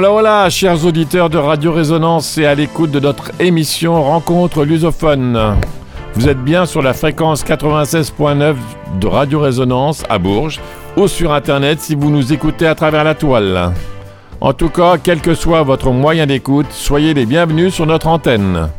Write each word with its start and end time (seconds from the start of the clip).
Hola, 0.00 0.12
hola, 0.12 0.48
chers 0.48 0.86
auditeurs 0.86 1.28
de 1.28 1.36
Radio 1.36 1.74
Résonance 1.74 2.38
et 2.38 2.46
à 2.46 2.54
l'écoute 2.54 2.90
de 2.90 3.00
notre 3.00 3.32
émission 3.38 4.02
Rencontre 4.02 4.64
lusophone. 4.64 5.58
Vous 6.14 6.26
êtes 6.26 6.42
bien 6.42 6.64
sur 6.64 6.80
la 6.80 6.94
fréquence 6.94 7.44
96.9 7.44 8.54
de 8.98 9.06
Radio 9.06 9.40
Résonance 9.40 10.02
à 10.08 10.16
Bourges 10.18 10.58
ou 10.96 11.06
sur 11.06 11.34
Internet 11.34 11.82
si 11.82 11.94
vous 11.94 12.08
nous 12.08 12.32
écoutez 12.32 12.66
à 12.66 12.74
travers 12.74 13.04
la 13.04 13.14
toile. 13.14 13.74
En 14.40 14.54
tout 14.54 14.70
cas, 14.70 14.96
quel 14.96 15.20
que 15.20 15.34
soit 15.34 15.64
votre 15.64 15.90
moyen 15.90 16.26
d'écoute, 16.26 16.68
soyez 16.70 17.12
les 17.12 17.26
bienvenus 17.26 17.74
sur 17.74 17.84
notre 17.84 18.06
antenne. 18.06 18.70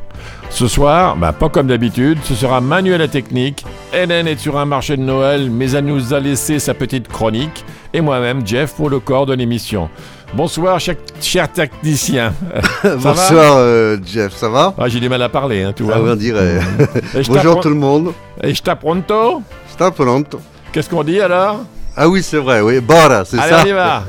Ce 0.49 0.67
soir, 0.67 1.16
bah, 1.16 1.33
pas 1.33 1.49
comme 1.49 1.67
d'habitude, 1.67 2.17
ce 2.23 2.33
sera 2.33 2.61
Manuel 2.61 2.99
la 2.99 3.08
technique. 3.08 3.63
Hélène 3.94 4.27
est 4.27 4.39
sur 4.39 4.58
un 4.58 4.66
marché 4.66 4.97
de 4.97 5.02
Noël, 5.02 5.49
mais 5.49 5.72
elle 5.72 5.85
nous 5.85 6.13
a 6.13 6.19
laissé 6.19 6.59
sa 6.59 6.73
petite 6.73 7.08
chronique. 7.08 7.63
Et 7.94 8.02
moi-même, 8.02 8.45
Jeff, 8.45 8.73
pour 8.73 8.89
le 8.89 8.99
corps 8.99 9.25
de 9.25 9.33
l'émission. 9.33 9.89
Bonsoir, 10.34 10.80
cher, 10.80 10.95
cher 11.20 11.52
technicien. 11.52 12.34
Bonsoir, 12.84 13.58
euh, 13.58 13.98
Jeff, 14.05 14.34
ça 14.34 14.48
va? 14.48 14.73
Ah, 14.77 14.88
J'ai 14.88 15.02
du 15.02 15.09
mal 15.09 15.22
à 15.22 15.27
parler, 15.27 15.63
hein, 15.63 15.73
tu 15.76 15.84
vois. 15.84 15.95
Ah, 15.98 16.02
on 16.02 16.16
dirait. 16.16 16.59
Bonjour 17.27 17.59
tout 17.59 17.70
le 17.70 17.76
monde. 17.76 18.13
Et 18.41 18.55
sta 18.55 18.75
pronto 18.77 19.41
Sta 19.70 19.91
pronto. 19.91 20.39
Qu'est-ce 20.72 20.89
qu'on 20.89 21.03
dit 21.03 21.20
alors? 21.20 21.59
Ah 21.98 22.08
oui, 22.08 22.23
c'est 22.23 22.38
vrai, 22.38 22.62
oui. 22.62 22.80
Bora, 22.80 23.25
c'est 23.25 23.38
ça? 23.38 23.44
Allez, 23.44 23.55
on 23.55 23.66
y 23.67 23.72
va. 23.73 24.03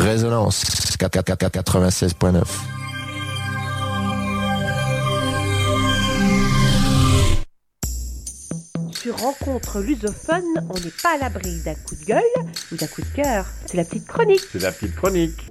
Résonance 0.00 0.64
96.9. 0.98 2.42
Sur 9.02 9.18
Rencontre 9.18 9.80
lusophone, 9.80 10.64
on 10.70 10.74
n'est 10.74 10.92
pas 11.02 11.14
à 11.14 11.18
l'abri 11.18 11.60
d'un 11.64 11.74
coup 11.74 11.96
de 11.96 12.04
gueule 12.04 12.22
ou 12.70 12.76
d'un 12.76 12.86
coup 12.86 13.02
de 13.02 13.08
cœur. 13.08 13.46
C'est 13.66 13.76
la 13.76 13.84
petite 13.84 14.06
chronique. 14.06 14.42
C'est 14.52 14.62
la 14.62 14.70
petite 14.70 14.94
chronique. 14.94 15.50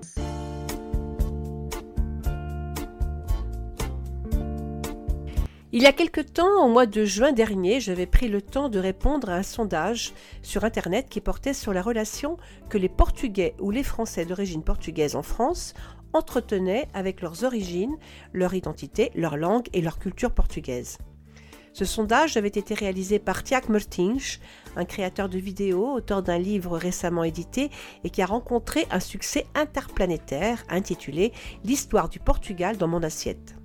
Il 5.73 5.81
y 5.81 5.85
a 5.85 5.91
quelque 5.91 6.21
temps, 6.21 6.65
au 6.65 6.69
mois 6.69 6.85
de 6.85 7.03
juin 7.03 7.33
dernier, 7.33 7.81
j'avais 7.81 8.05
pris 8.05 8.29
le 8.29 8.41
temps 8.41 8.69
de 8.69 8.79
répondre 8.79 9.29
à 9.29 9.35
un 9.35 9.43
sondage 9.43 10.13
sur 10.41 10.63
Internet 10.63 11.07
qui 11.09 11.19
portait 11.19 11.53
sur 11.53 11.73
la 11.73 11.81
relation 11.81 12.37
que 12.69 12.77
les 12.77 12.87
Portugais 12.87 13.53
ou 13.59 13.69
les 13.69 13.83
Français 13.83 14.23
d'origine 14.23 14.63
portugaise 14.63 15.17
en 15.17 15.23
France 15.23 15.73
entretenaient 16.13 16.87
avec 16.93 17.19
leurs 17.19 17.43
origines, 17.43 17.97
leur 18.31 18.53
identité, 18.53 19.11
leur 19.13 19.35
langue 19.35 19.67
et 19.73 19.81
leur 19.81 19.99
culture 19.99 20.31
portugaise. 20.31 20.99
Ce 21.73 21.85
sondage 21.85 22.35
avait 22.35 22.49
été 22.49 22.73
réalisé 22.73 23.17
par 23.17 23.43
Tiago 23.43 23.71
Martins, 23.71 24.17
un 24.75 24.83
créateur 24.83 25.29
de 25.29 25.39
vidéos, 25.39 25.93
auteur 25.93 26.21
d'un 26.21 26.37
livre 26.37 26.77
récemment 26.77 27.23
édité 27.23 27.69
et 28.03 28.09
qui 28.09 28.21
a 28.21 28.25
rencontré 28.25 28.85
un 28.91 28.99
succès 28.99 29.45
interplanétaire 29.55 30.63
intitulé 30.69 31.31
L'histoire 31.63 32.09
du 32.09 32.19
Portugal 32.19 32.77
dans 32.77 32.89
mon 32.89 33.03
assiette. 33.03 33.55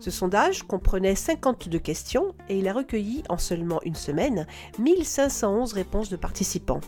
Ce 0.00 0.10
sondage 0.10 0.64
comprenait 0.64 1.14
52 1.14 1.78
questions 1.78 2.34
et 2.48 2.58
il 2.58 2.68
a 2.68 2.72
recueilli 2.72 3.22
en 3.28 3.38
seulement 3.38 3.80
une 3.84 3.94
semaine 3.94 4.46
1511 4.78 5.72
réponses 5.72 6.10
de 6.10 6.16
participants. 6.16 6.80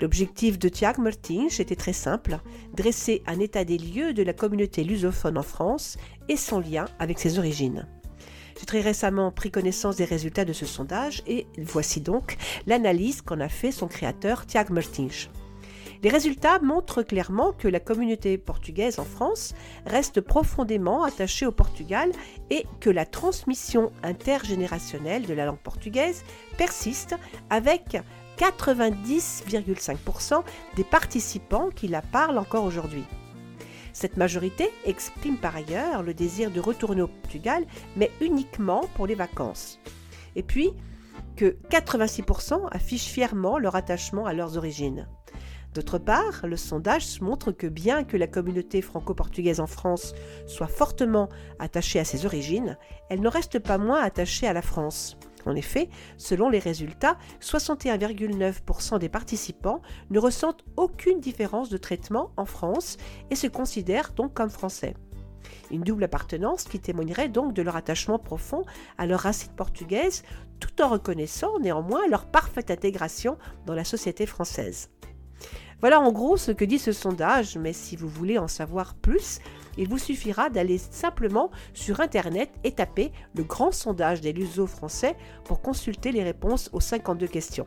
L'objectif 0.00 0.58
de 0.58 0.68
Tiago 0.68 1.02
Martins 1.02 1.48
était 1.58 1.76
très 1.76 1.92
simple, 1.92 2.38
dresser 2.74 3.22
un 3.26 3.40
état 3.40 3.64
des 3.64 3.78
lieux 3.78 4.12
de 4.12 4.22
la 4.22 4.32
communauté 4.32 4.84
lusophone 4.84 5.36
en 5.36 5.42
France 5.42 5.96
et 6.28 6.36
son 6.36 6.60
lien 6.60 6.86
avec 6.98 7.18
ses 7.18 7.38
origines. 7.38 7.86
J'ai 8.60 8.66
très 8.66 8.82
récemment 8.82 9.32
pris 9.32 9.50
connaissance 9.50 9.96
des 9.96 10.04
résultats 10.04 10.44
de 10.44 10.52
ce 10.52 10.66
sondage 10.66 11.22
et 11.26 11.46
voici 11.56 12.02
donc 12.02 12.36
l'analyse 12.66 13.22
qu'en 13.22 13.40
a 13.40 13.48
fait 13.48 13.72
son 13.72 13.88
créateur 13.88 14.44
Tiago 14.44 14.74
Martins. 14.74 15.30
Les 16.02 16.10
résultats 16.10 16.58
montrent 16.58 17.02
clairement 17.02 17.52
que 17.52 17.68
la 17.68 17.80
communauté 17.80 18.36
portugaise 18.36 18.98
en 18.98 19.06
France 19.06 19.54
reste 19.86 20.20
profondément 20.20 21.04
attachée 21.04 21.46
au 21.46 21.52
Portugal 21.52 22.12
et 22.50 22.66
que 22.80 22.90
la 22.90 23.06
transmission 23.06 23.92
intergénérationnelle 24.02 25.24
de 25.24 25.32
la 25.32 25.46
langue 25.46 25.56
portugaise 25.56 26.22
persiste 26.58 27.16
avec 27.48 27.96
90,5% 28.36 30.42
des 30.76 30.84
participants 30.84 31.70
qui 31.74 31.88
la 31.88 32.02
parlent 32.02 32.36
encore 32.36 32.64
aujourd'hui. 32.64 33.06
Cette 33.92 34.16
majorité 34.16 34.70
exprime 34.84 35.36
par 35.36 35.56
ailleurs 35.56 36.02
le 36.02 36.14
désir 36.14 36.50
de 36.50 36.60
retourner 36.60 37.02
au 37.02 37.08
Portugal, 37.08 37.64
mais 37.96 38.10
uniquement 38.20 38.82
pour 38.94 39.06
les 39.06 39.14
vacances. 39.14 39.78
Et 40.36 40.42
puis, 40.42 40.72
que 41.36 41.56
86% 41.70 42.68
affichent 42.70 43.08
fièrement 43.08 43.58
leur 43.58 43.76
attachement 43.76 44.26
à 44.26 44.32
leurs 44.32 44.56
origines. 44.56 45.08
D'autre 45.74 45.98
part, 45.98 46.46
le 46.46 46.56
sondage 46.56 47.20
montre 47.20 47.52
que 47.52 47.68
bien 47.68 48.02
que 48.02 48.16
la 48.16 48.26
communauté 48.26 48.82
franco-portugaise 48.82 49.60
en 49.60 49.68
France 49.68 50.14
soit 50.46 50.66
fortement 50.66 51.28
attachée 51.60 52.00
à 52.00 52.04
ses 52.04 52.26
origines, 52.26 52.76
elle 53.08 53.20
ne 53.20 53.28
reste 53.28 53.60
pas 53.60 53.78
moins 53.78 54.02
attachée 54.02 54.48
à 54.48 54.52
la 54.52 54.62
France. 54.62 55.16
En 55.46 55.56
effet, 55.56 55.88
selon 56.16 56.48
les 56.48 56.58
résultats, 56.58 57.16
61,9% 57.40 58.98
des 58.98 59.08
participants 59.08 59.80
ne 60.10 60.18
ressentent 60.18 60.64
aucune 60.76 61.20
différence 61.20 61.70
de 61.70 61.76
traitement 61.76 62.30
en 62.36 62.44
France 62.44 62.96
et 63.30 63.36
se 63.36 63.46
considèrent 63.46 64.12
donc 64.12 64.34
comme 64.34 64.50
français. 64.50 64.94
Une 65.70 65.82
double 65.82 66.04
appartenance 66.04 66.64
qui 66.64 66.80
témoignerait 66.80 67.28
donc 67.28 67.54
de 67.54 67.62
leur 67.62 67.76
attachement 67.76 68.18
profond 68.18 68.64
à 68.98 69.06
leur 69.06 69.20
racine 69.20 69.52
portugaise 69.52 70.22
tout 70.58 70.82
en 70.82 70.88
reconnaissant 70.88 71.58
néanmoins 71.58 72.06
leur 72.08 72.26
parfaite 72.26 72.70
intégration 72.70 73.38
dans 73.66 73.74
la 73.74 73.84
société 73.84 74.26
française. 74.26 74.90
Voilà 75.80 76.00
en 76.00 76.12
gros 76.12 76.36
ce 76.36 76.52
que 76.52 76.66
dit 76.66 76.78
ce 76.78 76.92
sondage, 76.92 77.56
mais 77.56 77.72
si 77.72 77.96
vous 77.96 78.08
voulez 78.08 78.36
en 78.36 78.48
savoir 78.48 78.94
plus, 78.94 79.38
il 79.78 79.88
vous 79.88 79.98
suffira 79.98 80.50
d'aller 80.50 80.78
simplement 80.78 81.50
sur 81.74 82.00
Internet 82.00 82.50
et 82.64 82.72
taper 82.72 83.12
le 83.34 83.44
grand 83.44 83.72
sondage 83.72 84.20
des 84.20 84.32
lusos 84.32 84.66
français 84.66 85.16
pour 85.44 85.62
consulter 85.62 86.12
les 86.12 86.22
réponses 86.22 86.70
aux 86.72 86.80
52 86.80 87.26
questions. 87.26 87.66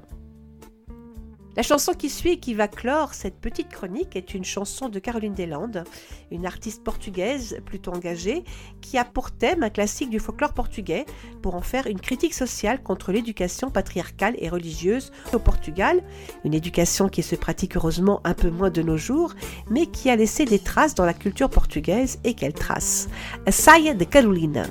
La 1.56 1.64
chanson 1.64 1.94
qui 1.94 2.10
suit 2.10 2.32
et 2.32 2.40
qui 2.40 2.54
va 2.54 2.68
clore 2.68 3.14
cette 3.14 3.40
petite 3.40 3.70
chronique 3.70 4.16
est 4.16 4.34
une 4.34 4.46
chanson 4.46 4.90
de 4.90 5.00
Caroline 5.00 5.34
Deslandes, 5.34 5.84
une 6.32 6.46
artiste 6.46 6.84
portugaise 6.84 7.60
plutôt 7.66 7.92
engagée, 7.92 8.44
qui 8.82 8.98
a 8.98 9.06
pour 9.06 9.32
thème 9.32 9.64
un 9.64 9.70
classique 9.70 10.10
du 10.10 10.20
folklore 10.20 10.54
portugais 10.54 11.06
pour 11.42 11.56
en 11.56 11.62
faire 11.62 11.88
une 11.88 12.00
critique 12.00 12.34
sociale 12.34 12.82
contre 12.82 13.12
l'éducation 13.12 13.70
patriarcale 13.70 14.36
et 14.40 14.50
religieuse 14.50 15.12
au 15.34 15.40
Portugal, 15.40 16.02
une 16.44 16.54
éducation 16.54 17.10
qui 17.10 17.22
se 17.24 17.36
pratique 17.36 17.76
heureusement 17.76 18.22
un 18.24 18.34
peu 18.34 18.50
moins 18.50 18.72
de 18.72 18.82
nos 18.82 18.98
jours, 18.98 19.34
mais 19.70 19.88
qui 19.88 20.10
a 20.10 20.16
laissé 20.16 20.46
des 20.46 20.60
traces 20.60 20.96
dans 20.96 21.06
la 21.06 21.14
culture 21.14 21.50
portugaise 21.50 22.20
et 22.24 22.34
quelles 22.34 22.54
traces. 22.54 23.10
Saia 23.50 23.94
de. 23.94 24.04
Carolina 24.14 24.68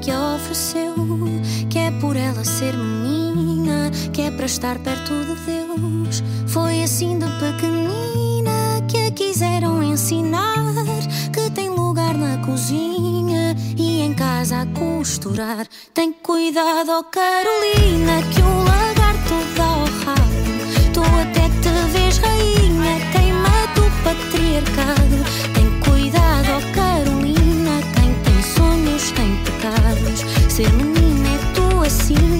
que 0.00 0.10
a 0.10 0.34
ofereceu. 0.34 0.94
Que 1.70 1.78
é 1.78 1.90
por 2.00 2.16
ela 2.16 2.44
ser 2.44 2.76
menina, 2.76 3.90
que 4.12 4.22
é 4.22 4.30
para 4.30 4.46
estar 4.46 4.78
perto 4.78 5.12
de 5.24 5.34
Deus. 5.46 6.22
Foi 6.46 6.82
assim 6.82 7.18
de 7.18 7.26
pequenina 7.38 8.82
que 8.88 8.98
a 9.06 9.10
quiseram 9.10 9.82
ensinar. 9.82 10.74
Que 11.32 11.50
tem 11.50 11.68
lugar 11.68 12.14
na 12.14 12.38
cozinha 12.44 13.54
e 13.76 14.00
em 14.00 14.14
casa 14.14 14.62
a 14.62 14.66
costurar. 14.66 15.66
Tem 15.94 16.12
cuidado, 16.12 17.04
Carolina, 17.10 18.22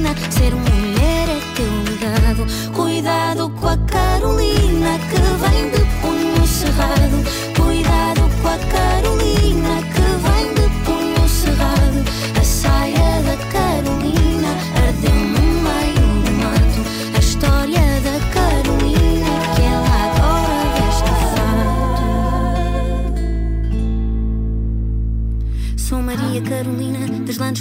sina, 0.09 0.31
ser 0.31 0.55
mulher 0.55 1.29
é 1.29 1.41
teu 1.55 1.73
legado. 1.85 2.47
Cuidado 2.75 3.51
com 3.51 3.69
a 3.69 3.77
Carolina 3.77 4.99
que 5.11 5.19
vem 5.41 5.71
de 5.71 5.88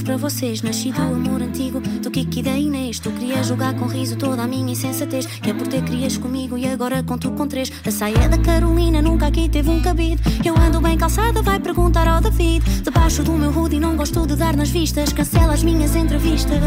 para 0.07 0.15
vocês. 0.15 0.61
Nasci 0.61 0.89
do 0.89 1.01
amor 1.01 1.41
antigo, 1.41 1.81
do 1.81 2.09
Kiki 2.09 2.41
da 2.41 2.57
Inês. 2.57 2.97
Tu 2.97 3.11
querias 3.11 3.47
jogar 3.47 3.73
com 3.75 3.87
riso 3.87 4.15
toda 4.15 4.41
a 4.41 4.47
minha 4.47 4.71
insensatez. 4.71 5.25
Que 5.25 5.49
é 5.49 5.53
por 5.53 5.67
ter 5.67 5.83
querias 5.83 6.17
comigo 6.17 6.57
e 6.57 6.65
agora 6.65 7.03
conto 7.03 7.29
com 7.31 7.45
três. 7.45 7.69
A 7.85 7.91
saia 7.91 8.29
da 8.29 8.37
Carolina 8.37 9.01
nunca 9.01 9.27
aqui 9.27 9.49
teve 9.49 9.69
um 9.69 9.81
cabide. 9.81 10.21
Eu 10.45 10.55
ando 10.57 10.79
bem 10.79 10.97
calçada, 10.97 11.41
vai 11.41 11.59
perguntar 11.59 12.07
ao 12.07 12.21
David. 12.21 12.63
Debaixo 12.83 13.21
do 13.21 13.33
meu 13.33 13.51
hoodie 13.51 13.81
não 13.81 13.97
gosto 13.97 14.25
de 14.25 14.37
dar 14.37 14.55
nas 14.55 14.69
vistas. 14.69 15.11
Cancela 15.11 15.53
as 15.53 15.61
minhas 15.61 15.93
entrevistas. 15.93 16.57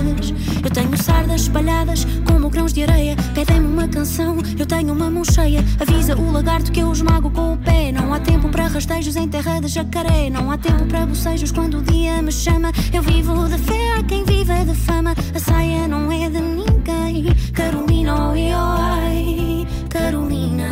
Eu 0.62 0.70
tenho 0.70 1.02
sardas 1.02 1.42
espalhadas 1.42 2.06
como 2.26 2.50
grãos 2.50 2.74
de 2.74 2.82
areia. 2.82 3.16
Pedem-me 3.34 3.68
uma 3.68 3.88
canção, 3.88 4.36
eu 4.58 4.66
tenho 4.66 4.92
uma 4.92 5.10
mão 5.10 5.24
cheia. 5.24 5.64
Avisa 5.80 6.14
o 6.14 6.30
lagarto 6.30 6.70
que 6.70 6.80
eu 6.80 6.92
esmago 6.92 7.30
com 7.30 7.54
o 7.54 7.56
pé. 7.56 7.90
Não 7.90 8.12
há 8.12 8.20
tempo 8.20 8.50
para 8.50 8.66
rastejos 8.66 9.16
em 9.16 9.28
terra 9.28 9.60
de 9.60 9.68
jacaré. 9.68 10.28
Não 10.28 10.50
há 10.50 10.58
tempo 10.58 10.84
para 10.84 11.06
bocejos 11.06 11.50
quando 11.50 11.78
o 11.78 11.82
dia 11.82 12.20
me 12.20 12.30
chama. 12.30 12.70
Eu 12.92 13.02
vivo 13.02 13.29
de 13.48 13.58
fé 13.58 13.98
a 13.98 14.02
quem 14.02 14.24
vive 14.24 14.64
de 14.64 14.74
fama. 14.74 15.14
A 15.34 15.38
saia 15.38 15.86
não 15.88 16.10
é 16.10 16.28
de 16.28 16.40
ninguém. 16.40 17.26
Carolina, 17.52 18.30
oi, 18.30 18.52
oi, 18.54 19.66
Carolina. 19.88 20.70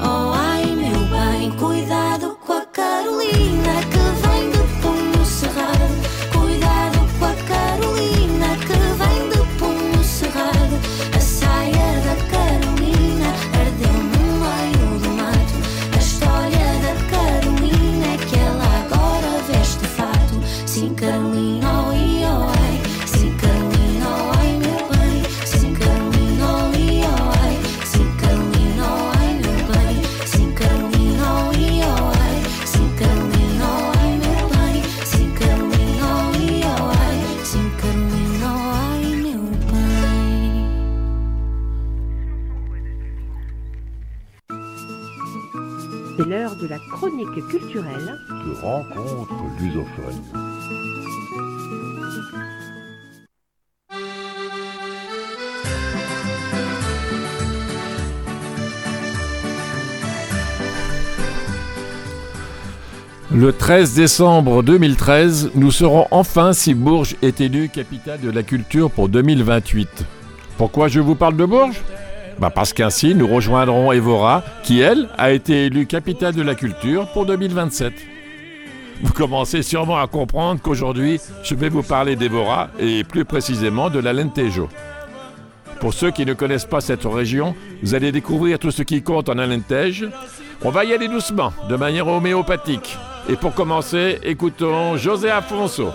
Oh, 0.00 0.32
ai, 0.34 0.66
meu 0.66 1.00
bem, 1.08 1.50
cuidado 1.52 2.15
chronique 47.06 47.48
culturelle. 47.48 48.18
de. 49.60 49.86
Le 63.32 63.52
13 63.52 63.94
décembre 63.94 64.62
2013, 64.62 65.50
nous 65.54 65.70
saurons 65.70 66.06
enfin 66.10 66.52
si 66.52 66.74
Bourges 66.74 67.16
est 67.22 67.40
élue 67.40 67.68
capitale 67.68 68.20
de 68.20 68.30
la 68.30 68.42
culture 68.42 68.90
pour 68.90 69.08
2028. 69.08 69.88
Pourquoi 70.56 70.88
je 70.88 71.00
vous 71.00 71.14
parle 71.14 71.36
de 71.36 71.44
Bourges? 71.44 71.82
Bah 72.38 72.50
Parce 72.50 72.72
qu'ainsi 72.72 73.14
nous 73.14 73.26
rejoindrons 73.26 73.92
Evora, 73.92 74.42
qui 74.62 74.80
elle 74.80 75.08
a 75.18 75.32
été 75.32 75.66
élue 75.66 75.86
capitale 75.86 76.34
de 76.34 76.42
la 76.42 76.54
culture 76.54 77.06
pour 77.08 77.26
2027. 77.26 77.92
Vous 79.02 79.12
commencez 79.12 79.62
sûrement 79.62 79.98
à 79.98 80.06
comprendre 80.06 80.60
qu'aujourd'hui, 80.62 81.20
je 81.42 81.54
vais 81.54 81.68
vous 81.68 81.82
parler 81.82 82.16
d'Evora 82.16 82.68
et 82.78 83.04
plus 83.04 83.24
précisément 83.24 83.90
de 83.90 83.98
l'Alentejo. 83.98 84.68
Pour 85.80 85.92
ceux 85.92 86.10
qui 86.10 86.24
ne 86.24 86.32
connaissent 86.32 86.64
pas 86.64 86.80
cette 86.80 87.04
région, 87.04 87.54
vous 87.82 87.94
allez 87.94 88.10
découvrir 88.10 88.58
tout 88.58 88.70
ce 88.70 88.82
qui 88.82 89.02
compte 89.02 89.28
en 89.28 89.38
Alentej. 89.38 90.08
On 90.62 90.70
va 90.70 90.84
y 90.84 90.94
aller 90.94 91.08
doucement, 91.08 91.52
de 91.68 91.76
manière 91.76 92.08
homéopathique. 92.08 92.96
Et 93.28 93.36
pour 93.36 93.54
commencer, 93.54 94.18
écoutons 94.22 94.96
José 94.96 95.30
Afonso. 95.30 95.90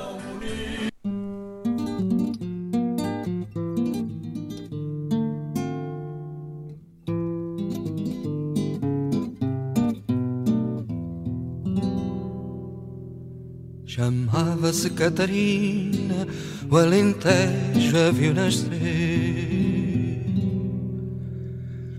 Chamava-se 14.71 14.89
Catarina, 14.91 16.25
o 16.69 16.77
Alentejo 16.77 17.97
a 18.07 18.11
viu 18.11 18.33
nascer. 18.33 18.71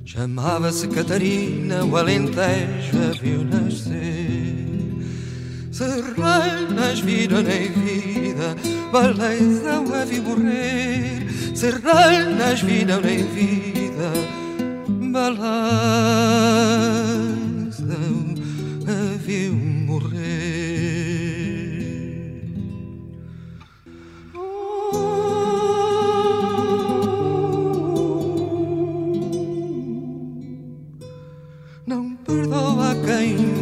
Chamava-se 0.06 0.88
Catarina, 0.88 1.84
o 1.84 1.94
Alentejo 1.94 2.96
a 2.96 3.12
viu 3.20 3.44
nascer. 3.44 3.92
Serranas 5.70 7.00
viram 7.00 7.40
em 7.40 7.70
vida, 7.72 8.56
baleizão 8.90 9.92
a 9.92 10.06
viu 10.06 10.22
morrer. 10.22 11.26
Serranas 11.54 12.62
viram 12.62 13.00
em 13.00 13.26
vida, 13.26 14.12
baleizão 15.12 15.52
a 18.88 19.16
viu 19.18 19.61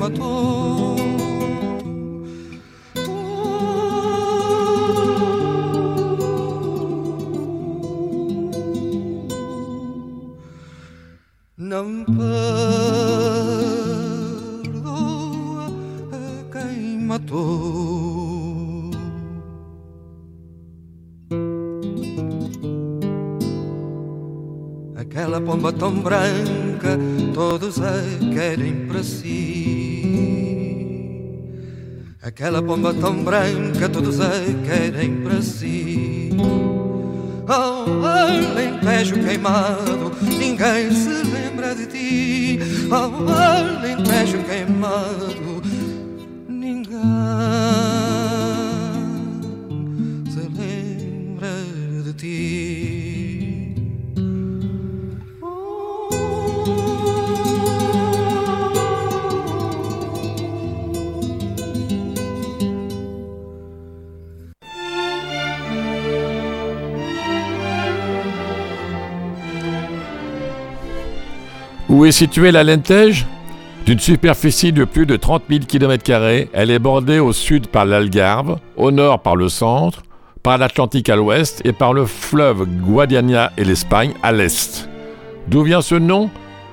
matou. 0.01 0.97
Não 11.59 12.05
perdoa 14.65 15.67
a 16.11 16.17
quem 16.51 16.99
matou. 17.01 18.91
Aquela 24.97 25.41
pomba 25.43 25.71
tão 25.73 26.01
branca, 26.01 26.40
Aquela 32.41 32.63
pomba 32.63 32.95
tão 32.95 33.23
branca, 33.23 33.87
todos 33.87 34.19
a 34.19 34.31
querem 34.65 35.21
para 35.21 35.43
si. 35.43 36.31
Oh, 37.47 38.07
Alentejo 38.07 39.17
queimado, 39.23 40.11
ninguém 40.23 40.91
se 40.91 41.23
lembra 41.31 41.75
de 41.75 41.87
ti. 41.87 42.59
Oh, 42.91 43.31
Alentejo 43.31 44.39
queimado, 44.45 45.60
Où 72.01 72.07
est 72.07 72.13
située 72.13 72.51
la 72.51 72.65
Lentège 72.65 73.27
D'une 73.85 73.99
superficie 73.99 74.73
de 74.73 74.85
plus 74.85 75.05
de 75.05 75.17
30 75.17 75.43
000 75.51 75.61
km, 75.69 76.49
elle 76.55 76.71
est 76.71 76.79
bordée 76.79 77.19
au 77.19 77.35
sud 77.35 77.67
par 77.67 77.85
l'Algarve, 77.85 78.59
au 78.79 78.91
nord 78.91 79.21
par 79.21 79.37
le 79.37 79.51
centre, 79.51 80.01
par 80.43 80.57
l'Atlantique 80.57 81.11
à 81.11 81.17
l'ouest 81.17 81.61
et 81.67 81.75
par 81.75 81.93
le 81.93 82.07
fleuve 82.07 82.65
Guadiana 82.65 83.53
et 83.59 83.65
l'Espagne 83.65 84.15
à 84.23 84.33
l'est. 84.33 84.89
D'où 85.49 85.63
vient 85.63 85.83
ce 85.83 85.97
nom? 85.97 86.31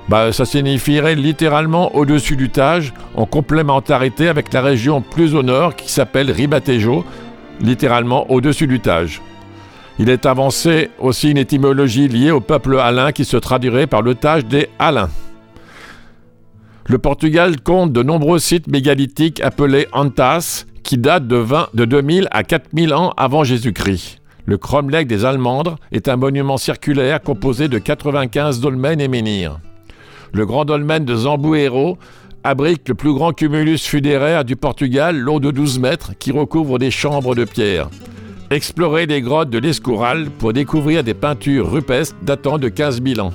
Bah, 0.07 0.31
Ça 0.31 0.45
signifierait 0.45 1.15
littéralement 1.15 1.93
au-dessus 1.93 2.37
du 2.37 2.49
Tage, 2.49 2.93
en 3.13 3.25
complémentarité 3.25 4.29
avec 4.29 4.53
la 4.53 4.61
région 4.61 5.01
plus 5.01 5.35
au 5.35 5.43
nord 5.43 5.75
qui 5.75 5.91
s'appelle 5.91 6.31
Ribatejo, 6.31 7.03
littéralement 7.59 8.31
au-dessus 8.31 8.67
du 8.67 8.79
Tage. 8.79 9.21
Il 9.99 10.09
est 10.09 10.27
avancé 10.27 10.91
aussi 10.99 11.31
une 11.31 11.37
étymologie 11.37 12.07
liée 12.07 12.31
au 12.31 12.39
peuple 12.39 12.79
alain 12.79 13.11
qui 13.11 13.25
se 13.25 13.37
traduirait 13.37 13.87
par 13.87 14.03
le 14.03 14.13
Tage 14.13 14.45
des 14.45 14.69
Alains. 14.77 15.09
Le 16.85 16.99
Portugal 16.99 17.59
compte 17.61 17.91
de 17.91 18.03
nombreux 18.03 18.39
sites 18.39 18.67
mégalithiques 18.67 19.41
appelés 19.41 19.87
antas, 19.91 20.65
qui 20.83 20.97
date 20.97 21.27
de, 21.27 21.35
20, 21.35 21.69
de 21.73 21.83
2000 21.83 22.27
à 22.31 22.43
4000 22.43 22.93
ans 22.93 23.13
avant 23.17 23.43
Jésus-Christ. 23.43 24.21
Le 24.45 24.57
cromlech 24.57 25.07
des 25.07 25.25
Allemandres 25.25 25.75
est 25.91 26.07
un 26.07 26.15
monument 26.15 26.55
circulaire 26.55 27.21
composé 27.21 27.67
de 27.67 27.77
95 27.77 28.61
dolmens 28.61 28.99
et 28.99 29.09
menhirs. 29.09 29.59
Le 30.31 30.45
grand 30.45 30.63
dolmen 30.63 31.03
de 31.03 31.15
Zambuero 31.15 31.97
abrite 32.45 32.87
le 32.87 32.95
plus 32.95 33.13
grand 33.13 33.33
cumulus 33.33 33.79
funéraire 33.79 34.45
du 34.45 34.55
Portugal, 34.55 35.17
long 35.17 35.39
de 35.39 35.51
12 35.51 35.79
mètres, 35.79 36.11
qui 36.17 36.31
recouvre 36.31 36.79
des 36.79 36.91
chambres 36.91 37.35
de 37.35 37.43
pierre. 37.43 37.89
Explorez 38.49 39.07
les 39.07 39.21
grottes 39.21 39.49
de 39.49 39.57
l'Escoural 39.57 40.29
pour 40.39 40.53
découvrir 40.53 41.03
des 41.03 41.13
peintures 41.13 41.69
rupestres 41.69 42.15
datant 42.21 42.57
de 42.57 42.69
15 42.69 43.03
000 43.03 43.19
ans. 43.19 43.33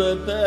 A 0.00 0.14
terra. 0.24 0.38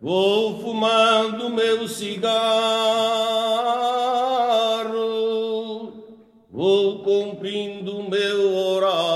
Vou 0.00 0.58
fumando 0.62 1.50
meu 1.50 1.86
cigarro, 1.86 2.30
vou 6.50 7.00
cumprindo 7.00 8.02
meu 8.08 8.56
horário, 8.56 9.10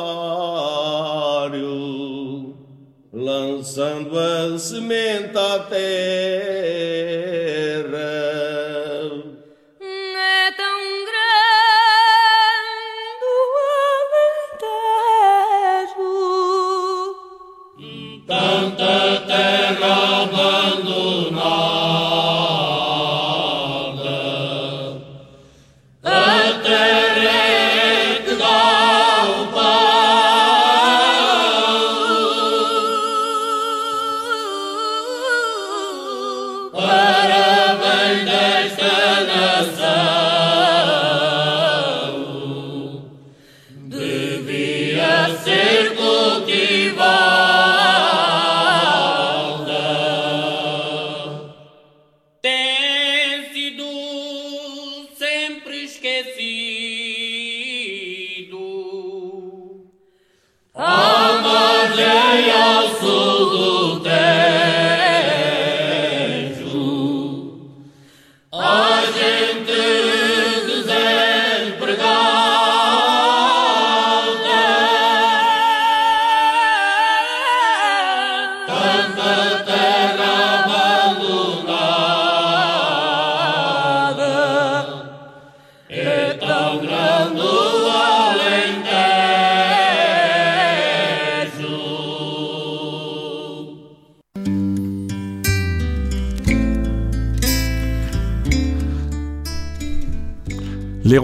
lançando 3.11 4.19
a 4.19 4.59
semente 4.59 5.39
à 5.39 5.59
terra. 5.61 6.54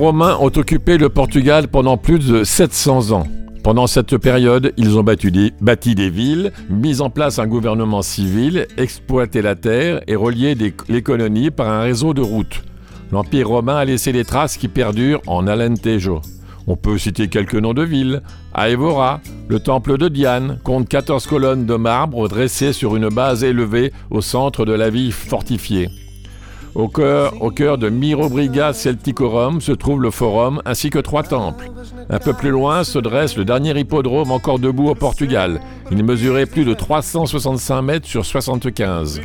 Romains 0.00 0.38
ont 0.40 0.50
occupé 0.57 0.97
le 0.97 1.11
Portugal 1.11 1.69
pendant 1.69 1.99
plus 1.99 2.26
de 2.26 2.42
700 2.42 3.11
ans. 3.11 3.26
Pendant 3.62 3.87
cette 3.87 4.16
période, 4.16 4.73
ils 4.78 4.97
ont 4.97 5.02
bâti 5.02 5.30
des, 5.95 6.09
villes, 6.09 6.52
mis 6.71 7.02
en 7.02 7.11
place 7.11 7.38
un 7.38 7.47
gouvernement 7.47 8.00
civil, 8.00 8.66
exploité 8.78 9.42
la 9.42 9.57
terre 9.57 10.00
et 10.07 10.16
relié 10.16 10.57
les 10.88 11.02
colonies 11.02 11.50
par 11.50 11.69
un 11.69 11.83
réseau 11.83 12.14
de 12.14 12.23
routes. 12.23 12.62
L'Empire 13.12 13.49
romain 13.49 13.76
a 13.76 13.85
laissé 13.85 14.11
des 14.11 14.25
traces 14.25 14.57
qui 14.57 14.69
perdurent 14.69 15.21
en 15.26 15.47
Alentejo. 15.47 16.23
On 16.66 16.76
peut 16.76 16.97
citer 16.97 17.28
quelques 17.28 17.57
noms 17.57 17.75
de 17.75 17.83
villes. 17.83 18.23
Aevora, 18.54 19.21
le 19.49 19.61
temple 19.61 19.99
de 19.99 20.09
Diane, 20.09 20.61
compte 20.64 20.88
14 20.88 21.26
colonnes 21.26 21.66
de 21.66 21.75
marbre 21.75 22.26
dressées 22.26 22.73
sur 22.73 22.97
une 22.97 23.11
base 23.11 23.45
élevée 23.45 23.92
au 24.11 24.23
centre 24.23 24.64
de 24.64 24.73
la 24.73 24.88
ville 24.88 25.12
fortifiée. 25.12 25.90
Au 26.75 26.89
cœur, 26.89 27.79
de 27.79 27.89
Mirobriga 27.89 28.73
Celticorum 28.73 29.61
se 29.61 29.73
trouve 29.73 30.00
le 30.00 30.11
forum 30.11 30.62
ainsi 30.65 30.91
que 30.91 30.99
trois 30.99 31.23
temples. 31.23 31.71
Un 32.09 32.19
peu 32.19 32.33
plus 32.33 32.50
loin 32.50 32.85
se 32.85 32.99
dresse 32.99 33.37
le 33.37 33.45
dernier 33.45 33.79
hippodrome 33.79 34.31
encore 34.31 34.59
debout 34.59 34.89
au 34.89 34.95
Portugal. 34.95 35.61
Il 35.91 36.05
mesurait 36.05 36.47
plus 36.47 36.65
de 36.65 36.75
365 36.75 37.83
mètres 37.83 38.07
sur 38.07 38.25
75. 38.25 39.21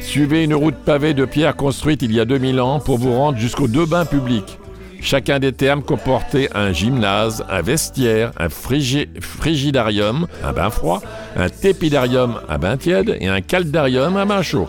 Suivez 0.00 0.44
une 0.44 0.54
route 0.54 0.76
pavée 0.86 1.12
de 1.12 1.26
pierre 1.26 1.54
construite 1.54 2.02
il 2.02 2.12
y 2.12 2.20
a 2.20 2.24
2000 2.24 2.60
ans 2.60 2.80
pour 2.80 2.98
vous 2.98 3.12
rendre 3.12 3.36
jusqu'aux 3.36 3.68
deux 3.68 3.86
bains 3.86 4.06
publics. 4.06 4.58
Chacun 5.00 5.38
des 5.38 5.52
termes 5.52 5.82
comportait 5.82 6.48
un 6.54 6.72
gymnase, 6.72 7.44
un 7.48 7.62
vestiaire, 7.62 8.32
un 8.38 8.48
frigidarium, 8.48 10.26
un 10.42 10.52
bain 10.52 10.70
froid, 10.70 11.00
un 11.36 11.48
tépidarium, 11.48 12.40
un 12.48 12.58
bain 12.58 12.76
tiède 12.76 13.16
et 13.20 13.28
un 13.28 13.40
caldarium, 13.40 14.16
un 14.16 14.26
bain 14.26 14.42
chaud. 14.42 14.68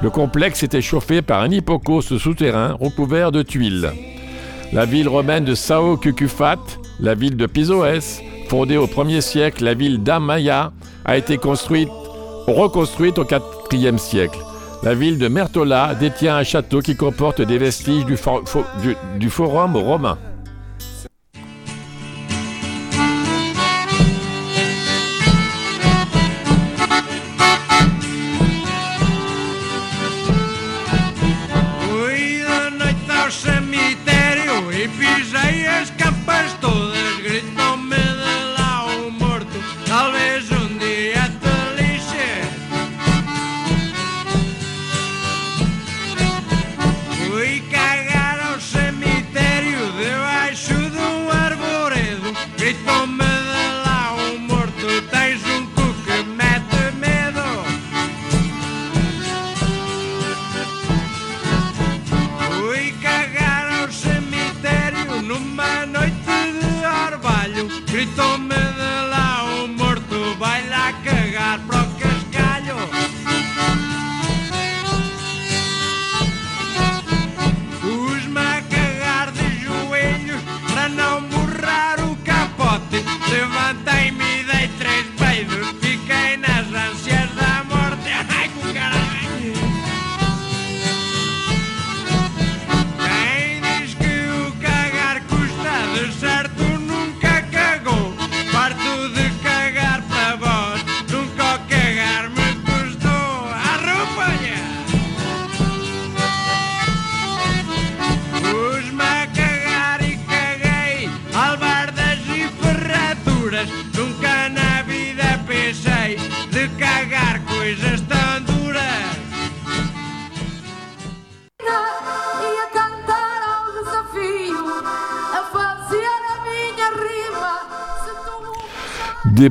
Le 0.00 0.10
complexe 0.10 0.62
était 0.62 0.80
chauffé 0.80 1.22
par 1.22 1.40
un 1.42 1.50
hippocauste 1.50 2.18
souterrain 2.18 2.76
recouvert 2.80 3.32
de 3.32 3.42
tuiles. 3.42 3.90
La 4.72 4.84
ville 4.84 5.08
romaine 5.08 5.44
de 5.44 5.54
Sao 5.54 5.96
Cucufat, 5.96 6.58
la 7.00 7.14
ville 7.14 7.36
de 7.36 7.46
Pisoès, 7.46 8.20
fondée 8.48 8.76
au 8.76 8.86
1er 8.86 9.20
siècle, 9.20 9.64
la 9.64 9.74
ville 9.74 10.02
d'Amaya, 10.02 10.72
a 11.04 11.16
été 11.16 11.36
construite, 11.36 11.88
reconstruite 12.46 13.18
au 13.18 13.24
4e 13.24 13.98
siècle. 13.98 14.38
La 14.84 14.94
ville 14.94 15.18
de 15.18 15.26
Mertola 15.26 15.96
détient 15.96 16.36
un 16.36 16.44
château 16.44 16.80
qui 16.80 16.94
comporte 16.94 17.42
des 17.42 17.58
vestiges 17.58 18.04
du 18.04 19.30
forum 19.30 19.76
romain. 19.76 20.18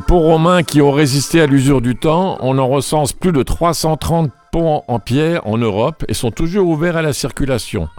Ponts 0.07 0.21
romains 0.21 0.63
qui 0.63 0.81
ont 0.81 0.93
résisté 0.93 1.41
à 1.41 1.47
l'usure 1.47 1.81
du 1.81 1.97
temps, 1.97 2.37
on 2.39 2.57
en 2.59 2.67
recense 2.69 3.11
plus 3.11 3.33
de 3.33 3.43
330 3.43 4.31
ponts 4.53 4.83
en 4.87 4.99
pierre 4.99 5.45
en 5.45 5.57
Europe 5.57 6.05
et 6.07 6.13
sont 6.13 6.31
toujours 6.31 6.69
ouverts 6.69 6.95
à 6.95 7.01
la 7.01 7.11
circulation. 7.11 7.89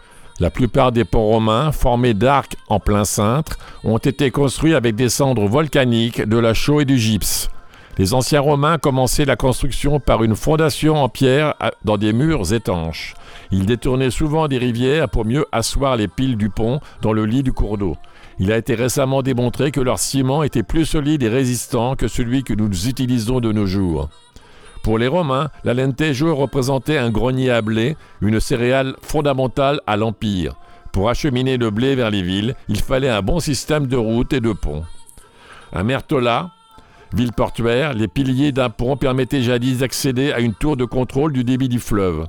La 0.41 0.49
plupart 0.49 0.91
des 0.91 1.05
ponts 1.05 1.27
romains, 1.27 1.71
formés 1.71 2.15
d'arcs 2.15 2.57
en 2.71 2.81
plein 2.81 3.05
cintre, 3.05 3.59
ont 3.85 3.99
été 3.99 4.31
construits 4.31 4.75
avec 4.75 4.97
des 4.97 5.11
cendres 5.11 5.47
volcaniques, 5.47 6.23
de 6.23 6.39
la 6.39 6.55
chaux 6.55 6.81
et 6.81 6.87
du 6.87 6.97
gypse. 6.97 7.51
Les 7.99 8.15
anciens 8.15 8.41
Romains 8.41 8.79
commençaient 8.79 9.25
la 9.25 9.37
construction 9.37 10.01
par 10.01 10.23
une 10.23 10.37
fondation 10.37 11.03
en 11.03 11.09
pierre 11.09 11.55
dans 11.85 11.99
des 11.99 12.15
murs 12.15 12.55
étanches. 12.55 13.15
Ils 13.51 13.67
détournaient 13.67 14.13
souvent 14.13 14.49
des 14.49 14.59
rivières 14.59 15.11
pour 15.11 15.27
mieux 15.27 15.45
asseoir 15.53 15.97
les 15.97 16.09
piles 16.09 16.37
du 16.37 16.49
pont 16.49 16.81
dans 17.03 17.13
le 17.13 17.27
lit 17.27 17.43
du 17.43 17.53
cours 17.53 17.77
d'eau. 17.77 17.97
Il 18.41 18.53
a 18.53 18.57
été 18.57 18.75
récemment 18.75 19.23
démontré 19.23 19.73
que 19.73 19.81
leur 19.81 19.99
ciment 19.99 20.43
était 20.43 20.63
plus 20.63 20.87
solide 20.87 21.23
et 21.23 21.29
résistant 21.29 21.97
que 21.97 22.07
celui 22.07 22.45
que 22.45 22.55
nous 22.55 22.87
utilisons 22.87 23.41
de 23.41 23.51
nos 23.51 23.67
jours. 23.67 24.09
Pour 24.85 24.99
les 24.99 25.09
Romains, 25.09 25.51
la 25.65 25.75
lentejo 25.75 26.35
représentait 26.35 26.99
un 26.99 27.11
grenier 27.11 27.51
à 27.51 27.63
blé, 27.63 27.97
une 28.21 28.39
céréale 28.39 28.95
fondamentale 29.03 29.81
à 29.87 29.97
l'Empire. 29.97 30.55
Pour 30.93 31.11
acheminer 31.11 31.57
le 31.57 31.71
blé 31.71 31.97
vers 31.97 32.11
les 32.11 32.23
villes, 32.23 32.55
il 32.69 32.81
fallait 32.81 33.09
un 33.09 33.23
bon 33.23 33.41
système 33.41 33.87
de 33.87 33.97
routes 33.97 34.33
et 34.33 34.41
de 34.41 34.53
ponts. 34.53 34.85
À 35.73 35.83
Mertola, 35.83 36.51
ville 37.13 37.33
portuaire, 37.33 37.93
les 37.93 38.09
piliers 38.09 38.53
d'un 38.53 38.71
pont 38.71 38.97
permettaient 38.97 39.43
jadis 39.43 39.79
d'accéder 39.79 40.33
à 40.33 40.41
une 40.41 40.55
tour 40.55 40.77
de 40.77 40.85
contrôle 40.85 41.33
du 41.33 41.45
débit 41.45 41.69
du 41.69 41.81
fleuve. 41.81 42.27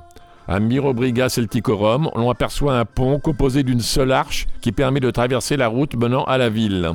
À 0.50 0.58
Mirobriga 0.58 1.28
Celticorum, 1.28 2.10
on 2.12 2.28
aperçoit 2.28 2.76
un 2.76 2.84
pont 2.84 3.20
composé 3.20 3.62
d'une 3.62 3.78
seule 3.78 4.10
arche 4.10 4.48
qui 4.60 4.72
permet 4.72 4.98
de 4.98 5.12
traverser 5.12 5.56
la 5.56 5.68
route 5.68 5.94
menant 5.94 6.24
à 6.24 6.38
la 6.38 6.48
ville. 6.48 6.90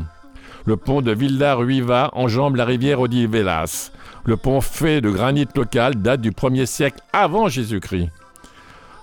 Le 0.65 0.75
pont 0.75 1.01
de 1.01 1.13
Villa 1.13 1.55
Ruiva 1.55 2.09
enjambe 2.11 2.57
la 2.57 2.65
rivière 2.65 2.99
Odivelas. 2.99 3.93
Le 4.25 4.35
pont 4.35 4.59
fait 4.59 4.99
de 4.99 5.09
granit 5.09 5.47
local 5.55 5.95
date 5.95 6.19
du 6.19 6.31
1er 6.31 6.65
siècle 6.65 6.99
avant 7.13 7.47
Jésus-Christ. 7.47 8.09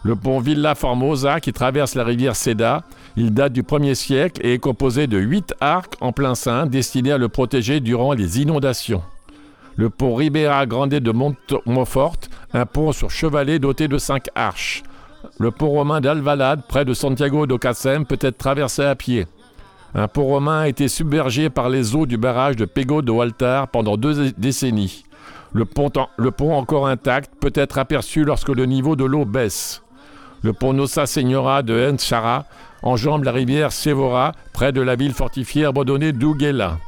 Le 0.03 0.17
pont 0.17 0.39
Villa 0.39 0.75
Formosa 0.75 1.41
qui 1.41 1.55
traverse 1.55 1.95
la 1.95 2.05
rivière 2.05 2.37
Seda, 2.37 2.83
il 3.17 3.33
date 3.33 3.55
du 3.55 3.63
1er 3.63 3.95
siècle 3.95 4.45
et 4.45 4.53
est 4.53 4.59
composé 4.59 5.07
de 5.07 5.17
huit 5.17 5.55
arcs 5.61 5.95
en 6.03 6.13
plein 6.13 6.35
sein 6.35 6.67
destinés 6.67 7.13
à 7.13 7.19
le 7.19 7.31
protéger 7.31 7.81
durant 7.81 8.13
les 8.13 8.43
inondations. 8.43 9.03
Le 9.77 9.89
pont 9.89 10.15
Ribera 10.15 10.67
Grande 10.67 10.91
de 10.91 11.13
Montfort, 11.13 12.17
un 12.53 12.67
pont 12.67 12.93
sur 12.93 13.11
chevalet 13.11 13.59
doté 13.59 13.89
de 13.89 13.97
cinq 13.97 14.27
arches. 14.35 14.83
Le 15.39 15.51
pont 15.51 15.71
romain 15.71 16.01
d'Alvalade, 16.01 16.63
près 16.69 16.85
de 16.85 16.93
Santiago 16.93 17.47
do 17.47 17.59
Cacem, 17.59 18.05
peut 18.05 18.19
être 18.21 18.37
traversé 18.37 18.83
à 18.83 18.95
pied. 18.95 19.27
Un 19.95 20.09
pont 20.09 20.25
romain 20.25 20.61
a 20.61 20.69
été 20.69 20.89
submergé 20.89 21.49
par 21.49 21.69
les 21.69 21.95
eaux 21.95 22.07
du 22.07 22.17
barrage 22.17 22.57
de 22.57 22.65
Pego 22.65 23.03
de 23.03 23.13
Altar 23.13 23.69
pendant 23.69 23.97
deux 23.97 24.33
décennies. 24.33 25.05
Le 25.53 25.65
pont, 25.65 25.91
encore 26.53 26.87
intact 26.87 27.33
peut 27.41 27.53
être 27.55 27.79
aperçu 27.79 28.25
lorsque 28.25 28.49
le 28.49 28.67
niveau 28.67 28.97
de 28.97 29.05
l'eau 29.05 29.25
baisse. 29.25 29.83
Le 30.43 30.53
pont 30.53 30.73
Nossa 30.73 31.07
Senhora 31.07 31.63
de 31.63 31.93
Enchara 31.93 32.47
enjambe 32.83 33.25
la 33.25 33.33
rivière 33.33 33.71
Sevora 33.71 34.33
près 34.53 34.73
de 34.73 34.81
la 34.81 34.97
ville 34.97 35.13
fortifiée 35.13 35.67
abandonnée 35.67 36.13
d'Uguela. 36.13 36.79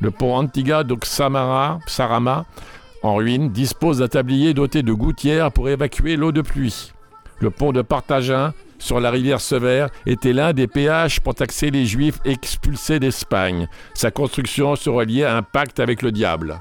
Le 0.00 0.10
pont 0.10 0.36
Antiga 0.36 0.84
de 0.84 0.94
Xamara, 0.94 1.78
Sarama, 1.86 2.44
en 3.02 3.14
ruine, 3.14 3.50
dispose 3.50 3.98
d'un 3.98 4.08
tablier 4.08 4.52
doté 4.52 4.82
de 4.82 4.92
gouttières 4.92 5.52
pour 5.52 5.68
évacuer 5.68 6.16
l'eau 6.16 6.32
de 6.32 6.42
pluie. 6.42 6.92
Le 7.40 7.50
pont 7.50 7.72
de 7.72 7.82
Partagin, 7.82 8.52
sur 8.78 9.00
la 9.00 9.10
rivière 9.10 9.40
Sevère, 9.40 9.88
était 10.04 10.32
l'un 10.32 10.52
des 10.52 10.66
péages 10.66 11.20
pour 11.20 11.34
taxer 11.34 11.70
les 11.70 11.86
juifs 11.86 12.18
expulsés 12.24 13.00
d'Espagne. 13.00 13.68
Sa 13.94 14.10
construction 14.10 14.76
se 14.76 14.90
reliait 14.90 15.24
à 15.24 15.36
un 15.36 15.42
pacte 15.42 15.80
avec 15.80 16.02
le 16.02 16.12
diable. 16.12 16.60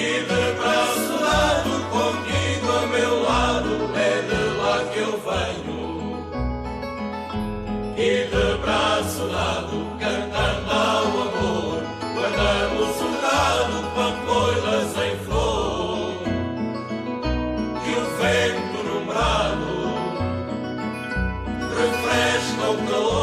E 0.00 0.02
de 0.02 0.42
braço 0.58 1.14
dado 1.20 1.72
contigo 1.90 2.68
a 2.72 2.86
meu 2.86 3.22
lado, 3.22 3.72
é 3.94 4.22
de 4.22 4.40
lá 4.56 4.76
que 4.90 4.98
eu 4.98 5.12
venho. 5.28 5.80
E 7.98 8.24
de 8.24 8.46
braço 8.62 9.24
dado, 9.28 9.76
cantando 10.00 10.70
ao 10.72 11.04
amor, 11.04 11.82
guardamos 12.14 12.96
o 12.96 13.10
gado, 13.20 13.76
papoilas 13.94 14.90
em 15.04 15.14
flor. 15.26 16.16
E 17.84 17.92
o 17.92 18.04
vento 18.16 18.78
no 18.88 18.98
brado 19.04 19.74
refresca 21.76 22.64
o 22.70 22.72
calor 22.88 23.19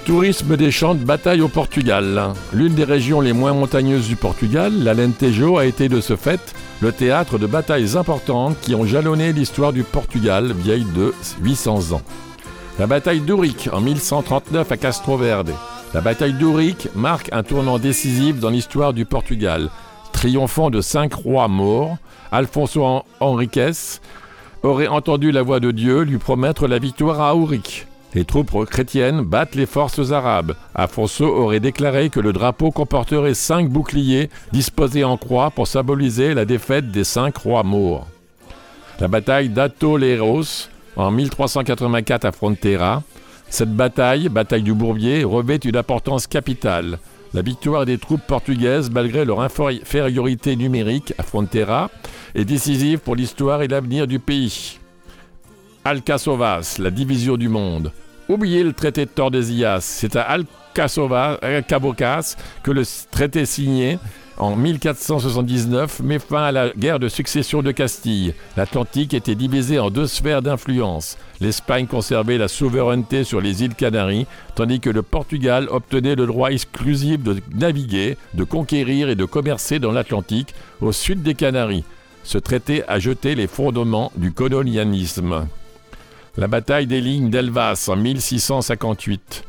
tourisme 0.00 0.56
des 0.56 0.70
champs 0.70 0.94
de 0.94 1.04
bataille 1.04 1.40
au 1.40 1.48
Portugal. 1.48 2.32
L'une 2.52 2.74
des 2.74 2.84
régions 2.84 3.20
les 3.20 3.32
moins 3.32 3.52
montagneuses 3.52 4.08
du 4.08 4.16
Portugal, 4.16 4.72
l'Alentejo 4.82 5.58
a 5.58 5.66
été 5.66 5.88
de 5.88 6.00
ce 6.00 6.16
fait 6.16 6.54
le 6.80 6.92
théâtre 6.92 7.38
de 7.38 7.46
batailles 7.46 7.96
importantes 7.96 8.56
qui 8.60 8.74
ont 8.74 8.86
jalonné 8.86 9.32
l'histoire 9.32 9.72
du 9.72 9.82
Portugal, 9.82 10.52
vieille 10.52 10.86
de 10.96 11.14
800 11.42 11.92
ans. 11.92 12.02
La 12.78 12.86
bataille 12.86 13.20
d'Ourique 13.20 13.68
en 13.72 13.80
1139 13.80 14.72
à 14.72 14.76
Castro 14.76 15.16
Verde. 15.16 15.52
La 15.92 16.00
bataille 16.00 16.32
d'Ourique 16.32 16.88
marque 16.94 17.28
un 17.32 17.42
tournant 17.42 17.78
décisif 17.78 18.40
dans 18.40 18.50
l'histoire 18.50 18.94
du 18.94 19.04
Portugal. 19.04 19.68
Triomphant 20.12 20.70
de 20.70 20.80
cinq 20.80 21.12
rois 21.14 21.48
morts, 21.48 21.98
Alfonso 22.32 23.02
Henriques 23.20 24.00
aurait 24.62 24.88
entendu 24.88 25.30
la 25.30 25.42
voix 25.42 25.60
de 25.60 25.70
Dieu 25.70 26.02
lui 26.02 26.18
promettre 26.18 26.66
la 26.66 26.78
victoire 26.78 27.20
à 27.20 27.36
Ourique. 27.36 27.86
Les 28.14 28.24
troupes 28.24 28.64
chrétiennes 28.66 29.22
battent 29.22 29.54
les 29.54 29.66
forces 29.66 30.10
arabes. 30.10 30.56
Afonso 30.74 31.24
aurait 31.24 31.60
déclaré 31.60 32.10
que 32.10 32.18
le 32.18 32.32
drapeau 32.32 32.72
comporterait 32.72 33.34
cinq 33.34 33.68
boucliers 33.68 34.30
disposés 34.52 35.04
en 35.04 35.16
croix 35.16 35.50
pour 35.50 35.68
symboliser 35.68 36.34
la 36.34 36.44
défaite 36.44 36.90
des 36.90 37.04
cinq 37.04 37.36
rois 37.36 37.62
morts. 37.62 38.08
La 38.98 39.06
bataille 39.06 39.48
d'Atoleiros 39.48 40.68
en 40.96 41.10
1384 41.12 42.24
à 42.24 42.32
Frontera. 42.32 43.02
Cette 43.48 43.74
bataille, 43.74 44.28
bataille 44.28 44.62
du 44.62 44.74
Bourbier, 44.74 45.24
revêt 45.24 45.56
une 45.56 45.76
importance 45.76 46.26
capitale. 46.26 46.98
La 47.32 47.42
victoire 47.42 47.86
des 47.86 47.98
troupes 47.98 48.26
portugaises, 48.26 48.90
malgré 48.90 49.24
leur 49.24 49.40
infériorité 49.40 50.56
numérique 50.56 51.14
à 51.16 51.22
Frontera, 51.22 51.90
est 52.34 52.44
décisive 52.44 52.98
pour 52.98 53.14
l'histoire 53.14 53.62
et 53.62 53.68
l'avenir 53.68 54.08
du 54.08 54.18
pays. 54.18 54.79
Alcasovas, 55.84 56.76
la 56.78 56.90
division 56.90 57.36
du 57.36 57.48
monde. 57.48 57.92
Oubliez 58.28 58.62
le 58.62 58.72
traité 58.72 59.06
de 59.06 59.10
Tordesillas. 59.10 59.80
C'est 59.80 60.14
à 60.16 60.22
Alcasovas, 60.22 61.38
Cabocas, 61.66 62.36
que 62.62 62.70
le 62.70 62.84
traité 63.10 63.46
signé 63.46 63.98
en 64.40 64.56
1479 64.56 66.00
met 66.00 66.18
fin 66.18 66.44
à 66.44 66.52
la 66.52 66.70
guerre 66.70 66.98
de 66.98 67.08
succession 67.08 67.62
de 67.62 67.72
Castille. 67.72 68.34
L'Atlantique 68.56 69.12
était 69.12 69.34
divisé 69.34 69.78
en 69.78 69.90
deux 69.90 70.06
sphères 70.06 70.40
d'influence. 70.40 71.18
L'Espagne 71.40 71.86
conservait 71.86 72.38
la 72.38 72.48
souveraineté 72.48 73.24
sur 73.24 73.40
les 73.40 73.62
îles 73.62 73.74
Canaries, 73.74 74.26
tandis 74.54 74.80
que 74.80 74.88
le 74.88 75.02
Portugal 75.02 75.68
obtenait 75.70 76.14
le 76.14 76.26
droit 76.26 76.50
exclusif 76.52 77.22
de 77.22 77.36
naviguer, 77.54 78.16
de 78.34 78.44
conquérir 78.44 79.10
et 79.10 79.16
de 79.16 79.24
commercer 79.26 79.78
dans 79.78 79.92
l'Atlantique, 79.92 80.54
au 80.80 80.92
sud 80.92 81.22
des 81.22 81.34
Canaries. 81.34 81.84
Ce 82.22 82.38
traité 82.38 82.82
a 82.88 82.98
jeté 82.98 83.34
les 83.34 83.46
fondements 83.46 84.10
du 84.16 84.32
colonialisme. 84.32 85.46
La 86.36 86.46
bataille 86.46 86.86
des 86.86 87.00
lignes 87.00 87.28
d'Elvas 87.28 87.88
en 87.88 87.96
1658. 87.96 89.42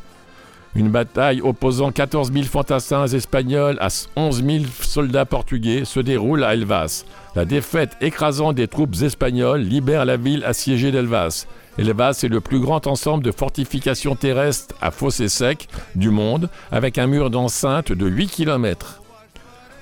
Une 0.74 0.90
bataille 0.90 1.40
opposant 1.42 1.92
14 1.92 2.34
000 2.34 2.46
fantassins 2.46 3.06
espagnols 3.06 3.78
à 3.80 3.90
11 4.16 4.44
000 4.44 4.66
soldats 4.82 5.26
portugais 5.26 5.86
se 5.86 6.00
déroule 6.00 6.44
à 6.44 6.54
Elvas. 6.54 7.06
La 7.36 7.46
défaite 7.46 7.92
écrasante 8.02 8.56
des 8.56 8.68
troupes 8.68 8.96
espagnoles 9.04 9.62
libère 9.62 10.06
la 10.06 10.18
ville 10.18 10.44
assiégée 10.44 10.92
d'Elvas. 10.92 11.46
Elvas 11.78 12.22
est 12.24 12.30
le 12.30 12.42
plus 12.42 12.60
grand 12.60 12.88
ensemble 12.88 13.24
de 13.24 13.32
fortifications 13.32 14.16
terrestres 14.16 14.74
à 14.82 14.90
fossés 14.90 15.30
secs 15.30 15.68
du 15.94 16.10
monde, 16.10 16.50
avec 16.72 16.98
un 16.98 17.06
mur 17.06 17.30
d'enceinte 17.30 17.92
de 17.92 18.08
8 18.08 18.28
km. 18.28 19.02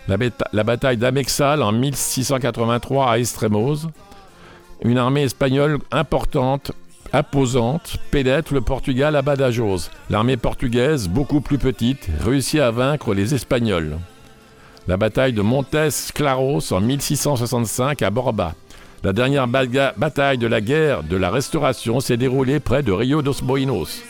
La, 0.09 0.17
la 0.51 0.63
bataille 0.63 0.97
d'Amexal 0.97 1.63
en 1.63 1.71
1683 1.71 3.09
à 3.09 3.19
Estremoz. 3.19 3.87
Une 4.83 4.97
armée 4.97 5.23
espagnole 5.23 5.79
importante 5.91 6.71
imposante 7.13 7.97
pénètre 8.11 8.53
le 8.53 8.61
Portugal 8.61 9.15
à 9.15 9.21
Badajoz. 9.21 9.89
L'armée 10.09 10.37
portugaise, 10.37 11.07
beaucoup 11.07 11.41
plus 11.41 11.57
petite, 11.57 12.07
réussit 12.23 12.59
à 12.59 12.71
vaincre 12.71 13.13
les 13.13 13.33
Espagnols. 13.33 13.97
La 14.87 14.97
bataille 14.97 15.33
de 15.33 15.41
Montes 15.41 15.75
Claros 16.13 16.73
en 16.73 16.81
1665 16.81 18.01
à 18.01 18.09
Borba. 18.09 18.55
La 19.03 19.13
dernière 19.13 19.47
bataille 19.47 20.37
de 20.37 20.47
la 20.47 20.61
guerre 20.61 21.03
de 21.03 21.15
la 21.15 21.29
Restauration 21.29 21.99
s'est 21.99 22.17
déroulée 22.17 22.59
près 22.59 22.83
de 22.83 22.91
Rio 22.91 23.21
dos 23.21 23.35
Boinos. 23.41 24.01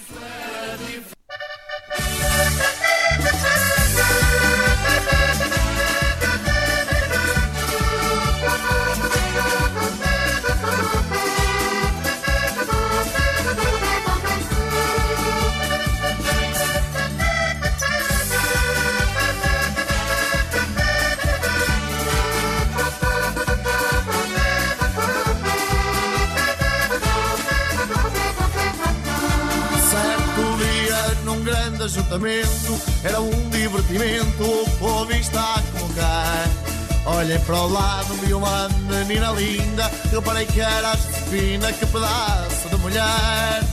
Ajuntamento 31.89 32.80
era 33.04 33.19
um 33.19 33.49
divertimento, 33.49 34.43
o 34.43 34.69
povo 34.78 35.12
está 35.12 35.62
como 35.71 35.91
quem. 35.93 37.13
Olhei 37.17 37.39
para 37.39 37.56
o 37.56 37.67
lado, 37.67 38.13
vi 38.25 38.34
uma 38.34 38.69
menina 38.88 39.32
linda, 39.32 39.91
reparei 40.12 40.45
que 40.45 40.62
era 40.62 40.91
a 40.91 40.95
Josefina, 40.95 41.73
que 41.73 41.86
pedaço 41.88 42.69
de 42.69 42.75
mulher. 42.78 43.63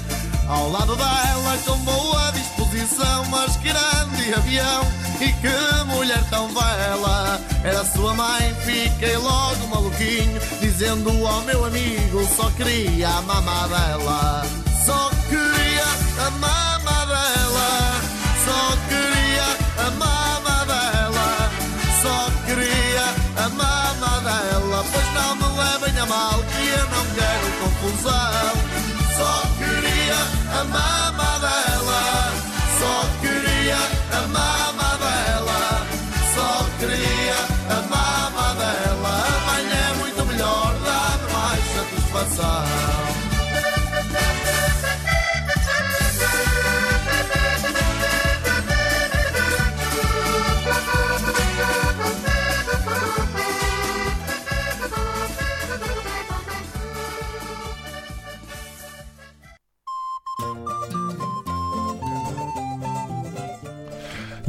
Ao 0.48 0.70
lado 0.70 0.96
dela, 0.96 1.58
com 1.66 1.76
boa 1.78 2.30
disposição, 2.30 3.24
mas 3.26 3.56
grande 3.56 4.32
avião 4.34 4.86
e 5.20 5.32
que 5.32 5.84
mulher 5.86 6.24
tão 6.30 6.48
bela. 6.54 7.40
Era 7.64 7.84
sua 7.84 8.14
mãe, 8.14 8.54
fiquei 8.64 9.16
logo 9.18 9.66
maluquinho, 9.66 10.40
dizendo 10.60 11.10
ao 11.26 11.42
meu 11.42 11.64
amigo, 11.66 12.26
só 12.34 12.50
queria 12.52 13.08
a 13.08 13.22
mamá 13.22 13.66
dela. 13.66 14.46
Só 14.86 15.10
queria 15.28 15.84
a 16.24 16.30
dela. 16.30 16.65
Só 18.56 18.74
queria 18.88 19.48
a 19.86 19.90
mama 19.90 20.64
dela, 20.64 21.50
só 22.00 22.30
queria 22.46 23.04
a 23.44 23.48
mama 23.50 24.20
dela. 24.20 24.84
Pois 24.92 25.08
não 25.12 25.36
me 25.36 25.58
levem 25.58 26.00
a 26.00 26.06
mal, 26.06 26.42
que 26.42 26.66
eu 26.66 26.88
não 26.88 27.04
quero 27.14 27.46
confusão. 27.60 28.54
Só 29.14 29.42
queria 29.58 30.58
a 30.58 30.64
mama 30.64 30.95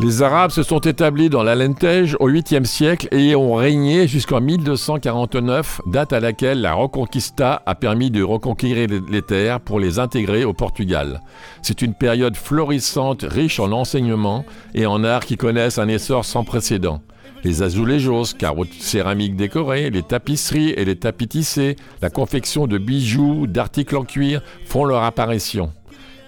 Les 0.08 0.22
Arabes 0.22 0.52
se 0.52 0.64
sont 0.64 0.80
établis 0.80 1.30
dans 1.30 1.44
la 1.44 1.54
Lentège 1.54 2.16
au 2.22 2.30
8e 2.30 2.64
siècle 2.64 3.10
et 3.12 3.36
ont 3.36 3.56
régné 3.56 4.08
jusqu'en 4.08 4.40
1249, 4.40 5.82
date 5.86 6.14
à 6.14 6.22
laquelle 6.22 6.62
la 6.62 6.76
Reconquista 6.76 7.62
a 7.66 7.76
permis 7.76 8.10
de 8.10 8.24
reconquérir 8.24 8.88
les 9.12 9.22
terres 9.22 9.60
pour 9.60 9.82
les 9.82 10.00
intégrer 10.00 10.46
au 10.46 10.54
Portugal. 10.54 11.20
C'est 11.62 11.82
une 11.82 11.94
période 11.94 12.38
florissante, 12.38 13.26
riche 13.28 13.60
en 13.60 13.74
enseignements 13.74 14.46
et 14.74 14.86
en 14.86 15.04
arts 15.04 15.26
qui 15.26 15.36
connaissent 15.36 15.78
un 15.78 15.90
essor 15.90 16.24
sans 16.24 16.46
précédent. 16.46 17.02
Les 17.44 17.62
azulejos, 17.62 18.34
carreaux 18.40 18.64
céramiques 18.80 19.36
décorés, 19.36 19.90
les 19.90 20.04
tapisseries 20.04 20.70
et 20.70 20.86
les 20.86 20.96
tapis 20.96 21.28
tissés, 21.28 21.76
la 22.02 22.10
confection 22.10 22.66
de 22.66 22.78
bijoux, 22.78 23.46
d'articles 23.46 23.98
en 23.98 24.06
cuir 24.06 24.42
font 24.64 24.86
leur 24.86 25.04
apparition. 25.04 25.74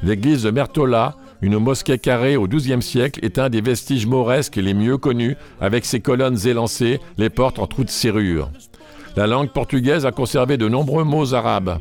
L'église 0.04 0.44
de 0.44 0.52
Mertola, 0.52 1.16
une 1.42 1.58
mosquée 1.58 1.98
carrée 1.98 2.36
au 2.36 2.48
XIIe 2.48 2.82
siècle 2.82 3.20
est 3.24 3.40
un 3.40 3.50
des 3.50 3.62
vestiges 3.62 4.06
mauresques 4.06 4.58
les 4.58 4.74
mieux 4.74 4.98
connus, 4.98 5.38
avec 5.62 5.86
ses 5.86 6.02
colonnes 6.02 6.38
élancées, 6.46 7.00
les 7.18 7.30
portes 7.30 7.60
en 7.60 7.68
trous 7.68 7.86
de 7.86 7.90
serrure. 7.90 8.50
La 9.16 9.26
langue 9.26 9.50
portugaise 9.50 10.06
a 10.06 10.12
conservé 10.12 10.58
de 10.58 10.68
nombreux 10.68 11.04
mots 11.04 11.34
arabes. 11.34 11.80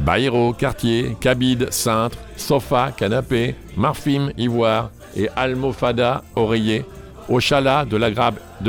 Baïro, 0.00 0.52
quartier, 0.52 1.16
cabide, 1.20 1.68
cintre, 1.70 2.18
sofa, 2.36 2.92
canapé, 2.96 3.54
marfim, 3.76 4.32
ivoire 4.36 4.90
et 5.16 5.28
almofada, 5.36 6.22
oreiller. 6.36 6.84
Oshala, 7.28 7.84
de 7.84 7.96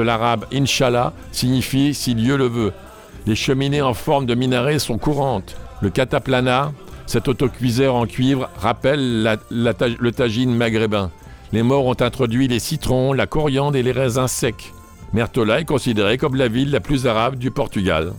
l'arabe 0.02 0.46
inshallah, 0.54 1.13
signifie 1.32 1.94
si 1.94 2.15
Dieu 2.15 2.38
le 2.38 2.48
veut. 2.48 2.74
Les 3.26 3.36
cheminées 3.36 3.82
en 3.82 3.94
forme 3.94 4.26
de 4.26 4.36
minaret 4.36 4.80
sont 4.80 4.98
courantes. 4.98 5.56
Le 5.82 5.89
cataplana, 5.89 6.72
cet 7.12 7.28
autocuiseur 7.28 7.95
en 7.95 8.06
cuivre 8.06 8.50
rappelle 8.56 9.38
le 9.52 10.10
tagine 10.12 10.56
maghrébin. 10.56 11.12
Les 11.52 11.62
morts 11.62 11.86
ont 11.86 11.97
introduit 12.00 12.47
les 12.47 12.60
citrons, 12.60 13.12
la 13.12 13.28
coriandre 13.28 13.76
et 13.76 13.84
les 13.84 13.91
raisins 13.91 14.30
secs. 14.30 14.71
Mertola 15.12 15.60
est 15.60 15.65
considérée 15.65 16.17
comme 16.17 16.36
la 16.36 16.47
ville 16.47 16.71
la 16.71 16.80
plus 16.80 17.08
arabe 17.08 17.36
du 17.36 17.52
Portugal. 17.52 18.13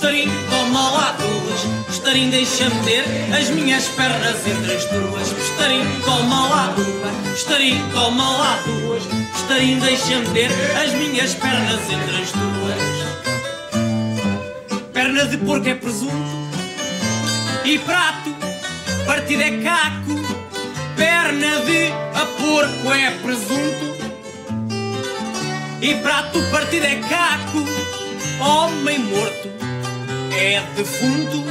Estarim, 0.00 0.30
toma 0.48 0.92
lá 0.92 1.14
duas. 1.18 1.60
Estarim, 1.90 2.30
deixa-me 2.30 2.84
ter 2.86 3.04
as 3.38 3.50
minhas 3.50 3.84
pernas 3.88 4.46
entre 4.46 4.74
as 4.74 4.86
tuas. 4.86 5.30
Estarim, 5.30 5.84
toma 6.06 6.48
lá. 6.48 6.74
Estarim, 7.34 7.78
toma 7.92 8.38
lá 8.38 8.58
duas. 8.64 9.02
Estarim, 9.36 9.78
deixa-me 9.78 10.26
ter 10.28 10.50
as 10.82 10.94
minhas 10.94 11.34
pernas 11.34 11.80
entre 11.82 12.22
as 12.22 12.30
tuas. 12.32 12.80
Perna 14.90 15.26
de 15.26 15.36
porco 15.36 15.68
é 15.68 15.74
presunto 15.74 16.48
e 17.66 17.78
prato. 17.80 18.34
Partido 19.04 19.42
é 19.42 19.50
caco. 19.62 20.18
Perna 20.96 21.60
de 21.66 21.92
a 22.14 22.24
porco 22.38 22.90
é 22.90 23.10
presunto 23.22 24.00
e 25.82 25.94
prato 25.96 26.42
partido 26.50 26.86
é 26.86 26.96
caco. 26.96 27.66
Homem 28.42 29.00
morto 29.00 29.49
é 30.32 30.62
defunto, 30.76 31.44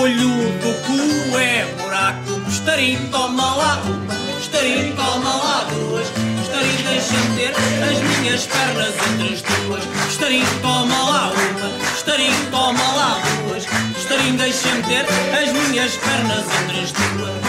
olho 0.00 0.28
do 0.60 0.72
cu 0.86 1.38
é 1.38 1.64
buraco, 1.82 2.48
estarim, 2.48 2.96
toma 3.10 3.54
lá 3.56 3.82
uma, 3.84 4.18
Estarim, 4.40 4.92
toma 4.92 5.36
lá 5.36 5.64
duas. 5.64 6.06
Estarim, 6.42 6.76
deixa-me 6.84 7.36
ter 7.36 7.52
as 7.82 7.98
minhas 8.00 8.46
pernas 8.46 8.94
entre 9.10 9.34
as 9.34 9.42
tuas. 9.42 9.84
Estarim, 10.08 10.44
toma 10.62 11.10
lá 11.10 11.32
uma. 11.32 11.70
Estarim, 11.96 12.32
toma 12.50 12.92
lá 12.92 13.20
duas. 13.46 13.66
Estarim, 13.96 14.36
deixa-me 14.36 14.82
ter 14.84 15.04
as 15.36 15.52
minhas 15.52 15.96
pernas 15.96 16.44
entre 16.62 16.80
as 16.80 16.92
tuas. 16.92 17.42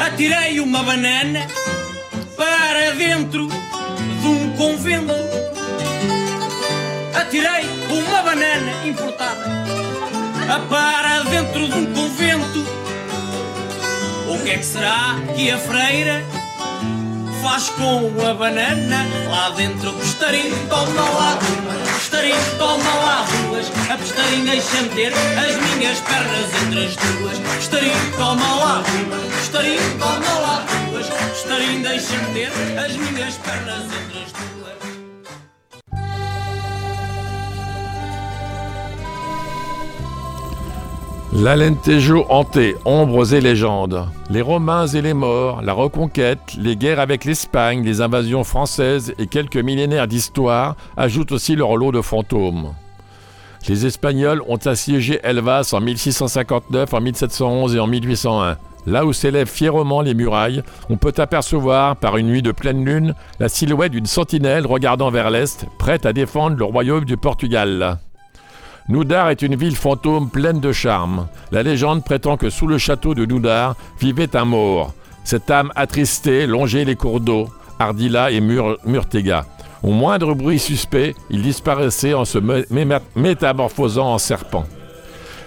Atirei 0.00 0.58
uma 0.60 0.82
banana 0.82 1.46
para 2.36 2.92
dentro 2.92 3.48
banana 8.28 8.84
importada 8.84 9.42
para 10.68 11.22
dentro 11.30 11.66
de 11.66 11.78
um 11.78 11.86
convento. 11.94 12.66
O 14.28 14.38
que 14.44 14.50
é 14.50 14.58
que 14.58 14.66
será 14.66 15.16
que 15.34 15.50
a 15.50 15.56
freira 15.56 16.22
faz 17.42 17.70
com 17.70 18.12
a 18.28 18.34
banana 18.34 19.06
lá 19.30 19.48
dentro? 19.56 19.94
Pestarim, 19.94 20.50
toma 20.68 21.08
lá 21.08 21.38
uma, 21.38 21.94
pestarim, 21.94 22.34
toma 22.58 22.94
lá 22.96 23.26
duas. 23.48 23.66
A 23.90 23.96
pestarim 23.96 24.44
deixa-me 24.44 24.90
ter 24.90 25.12
as 25.14 25.56
minhas 25.70 25.98
pernas 26.00 26.62
entre 26.66 26.84
as 26.84 26.96
duas. 26.96 27.38
Pestarim, 27.56 27.92
toma 28.14 28.54
lá 28.56 28.82
uma, 28.82 29.36
pestarim, 29.38 29.78
toma 29.98 30.38
lá 30.40 30.66
duas. 30.90 31.06
Pestarim 31.08 31.80
deixa-me 31.80 32.34
ter 32.34 32.52
as 32.78 32.94
minhas 32.94 33.34
pernas 33.36 33.84
entre 33.84 33.96
as 33.96 34.02
duas. 34.02 34.17
L'Alentejo 41.40 42.26
hanté, 42.30 42.74
ombres 42.84 43.32
et 43.32 43.40
légendes. 43.40 44.08
Les 44.28 44.42
Romains 44.42 44.88
et 44.88 45.00
les 45.00 45.14
morts, 45.14 45.62
la 45.62 45.72
reconquête, 45.72 46.40
les 46.58 46.74
guerres 46.74 46.98
avec 46.98 47.24
l'Espagne, 47.24 47.84
les 47.84 48.00
invasions 48.00 48.42
françaises 48.42 49.14
et 49.18 49.28
quelques 49.28 49.56
millénaires 49.56 50.08
d'histoire 50.08 50.74
ajoutent 50.96 51.30
aussi 51.30 51.54
leur 51.54 51.76
lot 51.76 51.92
de 51.92 52.00
fantômes. 52.00 52.74
Les 53.68 53.86
Espagnols 53.86 54.42
ont 54.48 54.56
assiégé 54.56 55.20
Elvas 55.22 55.70
en 55.74 55.80
1659, 55.80 56.92
en 56.92 57.00
1711 57.00 57.76
et 57.76 57.78
en 57.78 57.86
1801. 57.86 58.56
Là 58.86 59.06
où 59.06 59.12
s'élèvent 59.12 59.46
fièrement 59.46 60.00
les 60.00 60.14
murailles, 60.14 60.64
on 60.90 60.96
peut 60.96 61.14
apercevoir, 61.18 61.94
par 61.94 62.16
une 62.16 62.26
nuit 62.26 62.42
de 62.42 62.50
pleine 62.50 62.84
lune, 62.84 63.14
la 63.38 63.48
silhouette 63.48 63.92
d'une 63.92 64.06
sentinelle 64.06 64.66
regardant 64.66 65.12
vers 65.12 65.30
l'est, 65.30 65.66
prête 65.78 66.04
à 66.04 66.12
défendre 66.12 66.56
le 66.56 66.64
royaume 66.64 67.04
du 67.04 67.16
Portugal. 67.16 68.00
Noudar 68.88 69.28
est 69.28 69.42
une 69.42 69.54
ville 69.54 69.76
fantôme 69.76 70.30
pleine 70.30 70.60
de 70.60 70.72
charme. 70.72 71.28
La 71.52 71.62
légende 71.62 72.02
prétend 72.02 72.38
que 72.38 72.48
sous 72.48 72.66
le 72.66 72.78
château 72.78 73.14
de 73.14 73.26
Noudar 73.26 73.76
vivait 74.00 74.34
un 74.34 74.46
mort. 74.46 74.94
Cette 75.24 75.50
âme 75.50 75.70
attristée 75.76 76.46
longeait 76.46 76.86
les 76.86 76.96
cours 76.96 77.20
d'eau, 77.20 77.50
Ardila 77.78 78.30
et 78.30 78.40
Mur 78.40 78.78
Murtega. 78.86 79.44
Au 79.82 79.90
moindre 79.90 80.34
bruit 80.34 80.58
suspect, 80.58 81.14
il 81.28 81.42
disparaissait 81.42 82.14
en 82.14 82.24
se 82.24 82.38
métamorphosant 83.14 84.14
en 84.14 84.16
serpent. 84.16 84.64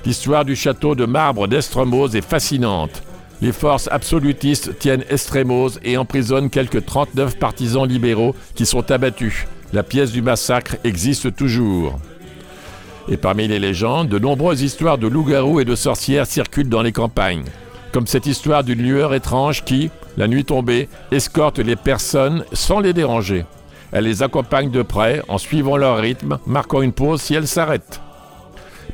L'histoire 0.06 0.46
du 0.46 0.56
château 0.56 0.94
de 0.94 1.06
marbre 1.06 1.48
d'Estremose 1.48 2.16
est 2.16 2.22
fascinante. 2.22 3.02
Les 3.42 3.52
forces 3.52 3.90
absolutistes 3.92 4.78
tiennent 4.78 5.04
Estremose 5.10 5.80
et 5.84 5.98
emprisonnent 5.98 6.52
quelques 6.52 6.86
39 6.86 7.40
partisans 7.40 7.88
libéraux 7.88 8.36
qui 8.54 8.68
sont 8.68 8.92
abattus. 8.92 9.48
La 9.74 9.82
pièce 9.82 10.12
du 10.12 10.22
massacre 10.22 10.78
existe 10.84 11.36
toujours. 11.36 11.98
Et 13.08 13.18
parmi 13.18 13.48
les 13.48 13.60
légendes, 13.60 14.10
de 14.10 14.20
nombreuses 14.20 14.62
histoires 14.62 14.98
de 14.98 15.08
loups-garous 15.08 15.60
et 15.60 15.66
de 15.66 15.76
sorcières 15.76 16.28
circulent 16.28 16.70
dans 16.70 16.82
les 16.82 16.92
campagnes. 16.92 17.46
Comme 17.92 18.08
cette 18.08 18.26
histoire 18.26 18.64
d'une 18.64 18.82
lueur 18.82 19.14
étrange 19.14 19.64
qui, 19.64 19.90
la 20.18 20.28
nuit 20.28 20.46
tombée, 20.46 20.88
escorte 21.12 21.60
les 21.60 21.76
personnes 21.76 22.46
sans 22.54 22.80
les 22.80 22.94
déranger. 22.94 23.46
Elle 23.92 24.06
les 24.06 24.24
accompagne 24.24 24.72
de 24.72 24.82
près 24.82 25.22
en 25.28 25.38
suivant 25.38 25.76
leur 25.76 25.98
rythme, 25.98 26.38
marquant 26.46 26.82
une 26.82 26.94
pause 26.94 27.22
si 27.22 27.34
elles 27.34 27.48
s'arrêtent. 27.48 28.00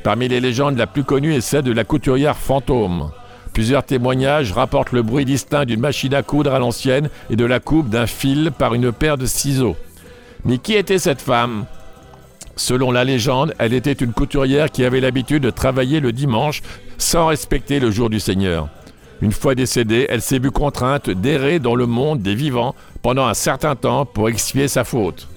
Parmi 0.02 0.26
les 0.28 0.40
légendes, 0.40 0.76
la 0.76 0.86
plus 0.86 1.04
connue 1.04 1.34
est 1.34 1.40
celle 1.40 1.62
de 1.62 1.72
la 1.72 1.84
couturière 1.84 2.36
fantôme. 2.36 3.10
Plusieurs 3.52 3.84
témoignages 3.84 4.52
rapportent 4.52 4.92
le 4.92 5.02
bruit 5.02 5.24
distinct 5.24 5.64
d'une 5.64 5.80
machine 5.80 6.14
à 6.14 6.22
coudre 6.22 6.52
à 6.52 6.58
l'ancienne 6.58 7.10
et 7.30 7.36
de 7.36 7.44
la 7.44 7.60
coupe 7.60 7.88
d'un 7.88 8.06
fil 8.06 8.52
par 8.56 8.74
une 8.74 8.92
paire 8.92 9.18
de 9.18 9.26
ciseaux. 9.26 9.76
Mais 10.44 10.58
qui 10.58 10.74
était 10.74 10.98
cette 10.98 11.20
femme? 11.20 11.64
Selon 12.58 12.90
la 12.90 13.04
légende, 13.04 13.54
elle 13.60 13.72
était 13.72 13.92
une 13.92 14.12
couturière 14.12 14.72
qui 14.72 14.84
avait 14.84 15.00
l'habitude 15.00 15.44
de 15.44 15.50
travailler 15.50 16.00
le 16.00 16.10
dimanche 16.10 16.60
sans 16.98 17.28
respecter 17.28 17.78
le 17.78 17.92
jour 17.92 18.10
du 18.10 18.18
Seigneur. 18.18 18.68
Une 19.22 19.30
fois 19.30 19.54
décédée, 19.54 20.06
elle 20.08 20.20
s'est 20.20 20.40
vue 20.40 20.50
contrainte 20.50 21.08
d'errer 21.08 21.60
dans 21.60 21.76
le 21.76 21.86
monde 21.86 22.20
des 22.20 22.34
vivants 22.34 22.74
pendant 23.00 23.26
un 23.26 23.34
certain 23.34 23.76
temps 23.76 24.04
pour 24.04 24.28
expier 24.28 24.66
sa 24.66 24.82
faute. 24.82 25.28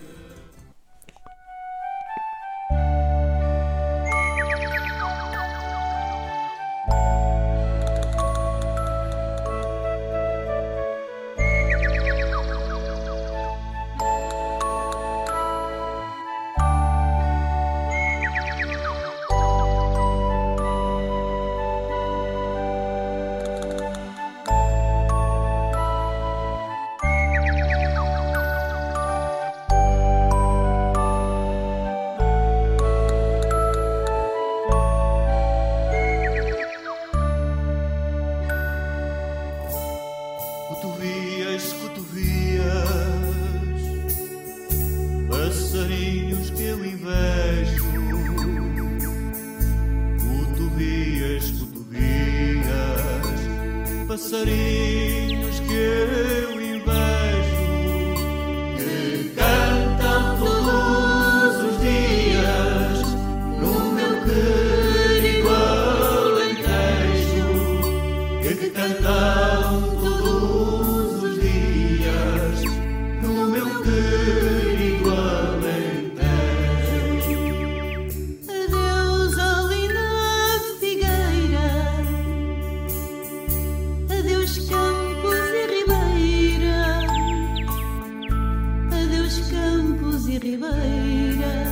be 90.39 90.55
waiting 90.55 91.70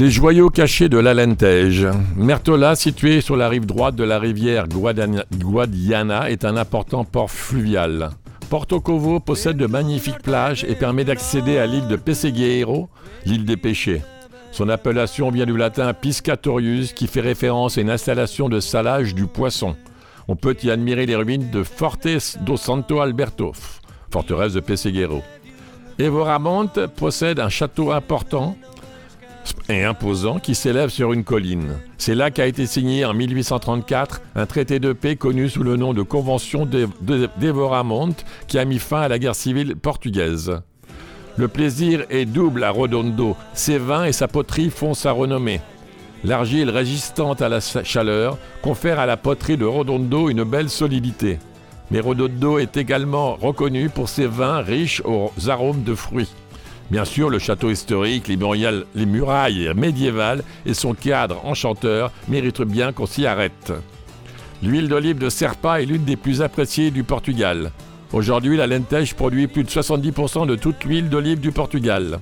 Les 0.00 0.10
joyaux 0.10 0.48
cachés 0.48 0.88
de 0.88 0.96
l'Alentej. 0.96 1.86
Mertola, 2.16 2.74
situé 2.74 3.20
sur 3.20 3.36
la 3.36 3.50
rive 3.50 3.66
droite 3.66 3.96
de 3.96 4.02
la 4.02 4.18
rivière 4.18 4.64
Guadiana, 4.66 6.30
est 6.30 6.46
un 6.46 6.56
important 6.56 7.04
port 7.04 7.30
fluvial. 7.30 8.08
Porto 8.48 8.80
Covo 8.80 9.20
possède 9.20 9.58
de 9.58 9.66
magnifiques 9.66 10.22
plages 10.22 10.64
et 10.64 10.74
permet 10.74 11.04
d'accéder 11.04 11.58
à 11.58 11.66
l'île 11.66 11.86
de 11.86 11.96
Pessegueiro, 11.96 12.88
l'île 13.26 13.44
des 13.44 13.58
pêchés. 13.58 14.00
Son 14.52 14.70
appellation 14.70 15.30
vient 15.30 15.44
du 15.44 15.58
latin 15.58 15.92
piscatorius 15.92 16.94
qui 16.94 17.06
fait 17.06 17.20
référence 17.20 17.76
à 17.76 17.82
une 17.82 17.90
installation 17.90 18.48
de 18.48 18.58
salage 18.58 19.14
du 19.14 19.26
poisson. 19.26 19.76
On 20.28 20.34
peut 20.34 20.56
y 20.62 20.70
admirer 20.70 21.04
les 21.04 21.16
ruines 21.16 21.50
de 21.50 21.62
Fortes 21.62 22.38
do 22.40 22.56
Santo 22.56 23.00
Alberto, 23.00 23.52
forteresse 24.10 24.54
de 24.54 24.60
Pesseguero. 24.60 25.22
Evora 25.98 26.40
possède 26.96 27.38
un 27.38 27.50
château 27.50 27.92
important 27.92 28.56
et 29.68 29.84
imposant 29.84 30.38
qui 30.38 30.54
s'élève 30.54 30.88
sur 30.90 31.12
une 31.12 31.24
colline. 31.24 31.78
C'est 31.98 32.14
là 32.14 32.30
qu'a 32.30 32.46
été 32.46 32.66
signé 32.66 33.04
en 33.04 33.14
1834 33.14 34.22
un 34.34 34.46
traité 34.46 34.78
de 34.78 34.92
paix 34.92 35.16
connu 35.16 35.48
sous 35.48 35.62
le 35.62 35.76
nom 35.76 35.92
de 35.94 36.02
Convention 36.02 36.66
d'Evoramont 36.66 38.14
qui 38.46 38.58
a 38.58 38.64
mis 38.64 38.78
fin 38.78 39.02
à 39.02 39.08
la 39.08 39.18
guerre 39.18 39.34
civile 39.34 39.76
portugaise. 39.76 40.60
Le 41.36 41.48
plaisir 41.48 42.04
est 42.10 42.26
double 42.26 42.64
à 42.64 42.70
Rodondo. 42.70 43.36
Ses 43.54 43.78
vins 43.78 44.04
et 44.04 44.12
sa 44.12 44.28
poterie 44.28 44.70
font 44.70 44.94
sa 44.94 45.12
renommée. 45.12 45.60
L'argile 46.22 46.68
résistante 46.68 47.40
à 47.40 47.48
la 47.48 47.60
chaleur 47.60 48.36
confère 48.62 48.98
à 48.98 49.06
la 49.06 49.16
poterie 49.16 49.56
de 49.56 49.64
Rodondo 49.64 50.28
une 50.28 50.44
belle 50.44 50.68
solidité. 50.68 51.38
Mais 51.90 52.00
Rodondo 52.00 52.58
est 52.58 52.76
également 52.76 53.36
reconnu 53.36 53.88
pour 53.88 54.08
ses 54.08 54.26
vins 54.26 54.60
riches 54.60 55.02
aux 55.04 55.32
arômes 55.48 55.82
de 55.82 55.94
fruits. 55.94 56.30
Bien 56.90 57.04
sûr, 57.04 57.30
le 57.30 57.38
château 57.38 57.70
historique, 57.70 58.26
les 58.26 58.36
murailles, 58.36 58.84
les 58.96 59.06
murailles 59.06 59.70
médiévales 59.76 60.42
et 60.66 60.74
son 60.74 60.92
cadre 60.94 61.40
enchanteur 61.44 62.10
méritent 62.28 62.62
bien 62.62 62.92
qu'on 62.92 63.06
s'y 63.06 63.26
arrête. 63.26 63.72
L'huile 64.62 64.88
d'olive 64.88 65.18
de 65.18 65.28
Serpa 65.28 65.80
est 65.80 65.86
l'une 65.86 66.04
des 66.04 66.16
plus 66.16 66.42
appréciées 66.42 66.90
du 66.90 67.04
Portugal. 67.04 67.70
Aujourd'hui, 68.12 68.56
la 68.56 68.66
Lentej 68.66 69.14
produit 69.14 69.46
plus 69.46 69.62
de 69.62 69.70
70% 69.70 70.46
de 70.46 70.56
toute 70.56 70.84
l'huile 70.84 71.08
d'olive 71.08 71.38
du 71.38 71.52
Portugal. 71.52 72.18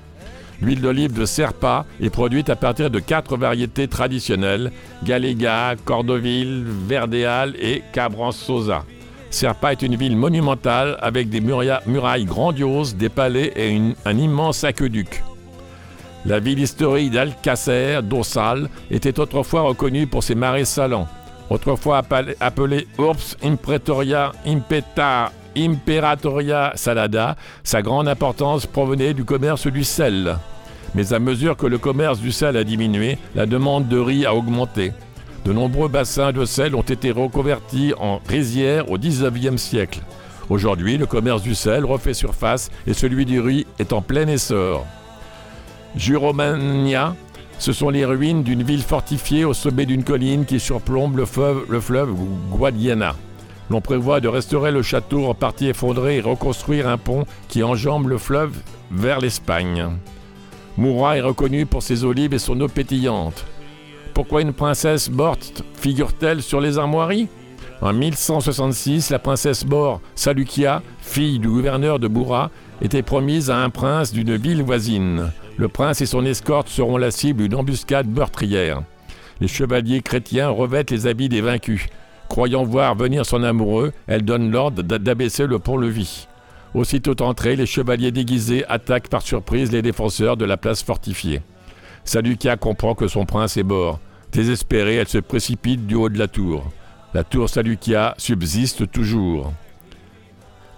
L'huile 0.60 0.82
d'olive 0.82 1.14
de 1.14 1.24
Serpa 1.24 1.86
est 2.00 2.10
produite 2.10 2.50
à 2.50 2.56
partir 2.56 2.90
de 2.90 2.98
quatre 2.98 3.38
variétés 3.38 3.88
traditionnelles 3.88 4.70
Galega, 5.02 5.76
Cordoville, 5.84 6.64
Verdeal 6.86 7.54
et 7.58 7.82
Cabrançosa. 7.92 8.84
Serpa 9.30 9.72
est 9.72 9.82
une 9.82 9.96
ville 9.96 10.16
monumentale 10.16 10.96
avec 11.00 11.28
des 11.28 11.40
murailles 11.40 12.24
grandioses, 12.24 12.96
des 12.96 13.08
palais 13.08 13.52
et 13.56 13.78
un 14.04 14.18
immense 14.18 14.64
aqueduc. 14.64 15.22
La 16.24 16.40
ville 16.40 16.58
historique 16.58 17.12
d'Alcacer, 17.12 18.00
d'Ossal, 18.02 18.68
était 18.90 19.20
autrefois 19.20 19.62
reconnue 19.62 20.06
pour 20.06 20.22
ses 20.22 20.34
marais 20.34 20.64
salants. 20.64 21.08
Autrefois 21.50 22.02
appelée 22.40 22.86
Urbs 22.98 23.36
Impretoria 23.42 24.32
Impeta 24.46 25.32
Imperatoria 25.56 26.72
Salada, 26.74 27.36
sa 27.64 27.82
grande 27.82 28.08
importance 28.08 28.66
provenait 28.66 29.14
du 29.14 29.24
commerce 29.24 29.66
du 29.66 29.84
sel. 29.84 30.36
Mais 30.94 31.12
à 31.12 31.18
mesure 31.18 31.56
que 31.56 31.66
le 31.66 31.78
commerce 31.78 32.20
du 32.20 32.32
sel 32.32 32.56
a 32.56 32.64
diminué, 32.64 33.18
la 33.34 33.46
demande 33.46 33.88
de 33.88 33.98
riz 33.98 34.26
a 34.26 34.34
augmenté. 34.34 34.92
De 35.44 35.52
nombreux 35.52 35.88
bassins 35.88 36.32
de 36.32 36.44
sel 36.44 36.74
ont 36.74 36.82
été 36.82 37.10
reconvertis 37.10 37.94
en 37.98 38.20
rizières 38.28 38.90
au 38.90 38.98
XIXe 38.98 39.60
siècle. 39.60 40.00
Aujourd'hui, 40.50 40.96
le 40.96 41.06
commerce 41.06 41.42
du 41.42 41.54
sel 41.54 41.84
refait 41.84 42.14
surface 42.14 42.70
et 42.86 42.94
celui 42.94 43.24
du 43.26 43.40
riz 43.40 43.66
est 43.78 43.92
en 43.92 44.00
plein 44.00 44.26
essor. 44.28 44.86
Juromania, 45.94 47.14
ce 47.58 47.72
sont 47.72 47.90
les 47.90 48.04
ruines 48.04 48.42
d'une 48.42 48.62
ville 48.62 48.82
fortifiée 48.82 49.44
au 49.44 49.52
sommet 49.52 49.84
d'une 49.84 50.04
colline 50.04 50.44
qui 50.44 50.60
surplombe 50.60 51.16
le 51.16 51.26
fleuve, 51.26 51.64
le 51.68 51.80
Guadiana. 52.56 53.14
L'on 53.70 53.80
prévoit 53.80 54.20
de 54.20 54.28
restaurer 54.28 54.70
le 54.70 54.82
château 54.82 55.26
en 55.26 55.34
partie 55.34 55.66
effondré 55.66 56.16
et 56.16 56.20
reconstruire 56.20 56.88
un 56.88 56.96
pont 56.96 57.26
qui 57.48 57.62
enjambe 57.62 58.08
le 58.08 58.16
fleuve 58.16 58.56
vers 58.90 59.20
l'Espagne. 59.20 59.86
Moura 60.78 61.18
est 61.18 61.22
reconnu 61.22 61.66
pour 61.66 61.82
ses 61.82 62.04
olives 62.04 62.32
et 62.32 62.38
son 62.38 62.58
eau 62.60 62.68
pétillante. 62.68 63.44
Pourquoi 64.14 64.42
une 64.42 64.52
princesse 64.52 65.10
morte 65.10 65.62
figure-t-elle 65.74 66.42
sur 66.42 66.60
les 66.60 66.78
armoiries 66.78 67.28
En 67.80 67.92
1166, 67.92 69.10
la 69.10 69.18
princesse 69.18 69.64
mort 69.64 70.00
Salukia, 70.14 70.82
fille 71.00 71.38
du 71.38 71.48
gouverneur 71.48 71.98
de 71.98 72.08
Boura, 72.08 72.50
était 72.82 73.02
promise 73.02 73.50
à 73.50 73.58
un 73.58 73.70
prince 73.70 74.12
d'une 74.12 74.36
ville 74.36 74.62
voisine. 74.62 75.30
Le 75.56 75.68
prince 75.68 76.00
et 76.00 76.06
son 76.06 76.24
escorte 76.24 76.68
seront 76.68 76.96
la 76.96 77.10
cible 77.10 77.42
d'une 77.42 77.54
embuscade 77.54 78.08
meurtrière. 78.08 78.82
Les 79.40 79.48
chevaliers 79.48 80.02
chrétiens 80.02 80.48
revêtent 80.48 80.90
les 80.90 81.06
habits 81.06 81.28
des 81.28 81.40
vaincus. 81.40 81.86
Croyant 82.28 82.64
voir 82.64 82.94
venir 82.94 83.24
son 83.24 83.42
amoureux, 83.42 83.92
elle 84.06 84.22
donne 84.22 84.50
l'ordre 84.50 84.82
d'abaisser 84.82 85.46
le 85.46 85.58
pont-levis. 85.58 86.28
Aussitôt 86.74 87.20
entrés, 87.22 87.56
les 87.56 87.66
chevaliers 87.66 88.12
déguisés 88.12 88.64
attaquent 88.68 89.08
par 89.08 89.22
surprise 89.22 89.72
les 89.72 89.82
défenseurs 89.82 90.36
de 90.36 90.44
la 90.44 90.56
place 90.56 90.82
fortifiée. 90.82 91.40
Salukia 92.08 92.56
comprend 92.56 92.94
que 92.94 93.06
son 93.06 93.26
prince 93.26 93.58
est 93.58 93.62
mort. 93.62 94.00
Désespérée, 94.32 94.94
elle 94.94 95.08
se 95.08 95.18
précipite 95.18 95.86
du 95.86 95.94
haut 95.94 96.08
de 96.08 96.18
la 96.18 96.26
tour. 96.26 96.64
La 97.12 97.22
tour 97.22 97.50
Salukia 97.50 98.14
subsiste 98.16 98.90
toujours. 98.90 99.52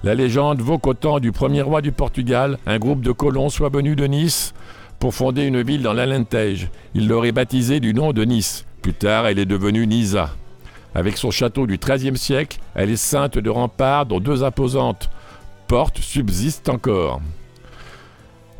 La 0.02 0.16
légende 0.16 0.60
vaut 0.60 0.78
qu'au 0.78 0.94
temps 0.94 1.20
du 1.20 1.30
premier 1.30 1.62
roi 1.62 1.82
du 1.82 1.92
Portugal, 1.92 2.58
un 2.66 2.80
groupe 2.80 3.02
de 3.02 3.12
colons 3.12 3.48
soit 3.48 3.68
venu 3.68 3.94
de 3.94 4.06
Nice 4.06 4.54
pour 4.98 5.14
fonder 5.14 5.44
une 5.44 5.62
ville 5.62 5.82
dans 5.82 5.92
l'Alentej. 5.92 6.68
Il 6.94 7.06
l'aurait 7.06 7.30
baptisée 7.30 7.78
du 7.78 7.94
nom 7.94 8.12
de 8.12 8.24
Nice. 8.24 8.66
Plus 8.82 8.94
tard, 8.94 9.28
elle 9.28 9.38
est 9.38 9.46
devenue 9.46 9.86
Nisa. 9.86 10.30
Avec 10.96 11.16
son 11.16 11.30
château 11.30 11.68
du 11.68 11.78
XIIIe 11.78 12.18
siècle, 12.18 12.58
elle 12.74 12.90
est 12.90 12.96
ceinte 12.96 13.38
de 13.38 13.50
remparts 13.50 14.06
dont 14.06 14.18
deux 14.18 14.42
imposantes 14.42 15.08
portes 15.68 15.98
subsistent 15.98 16.70
encore. 16.70 17.20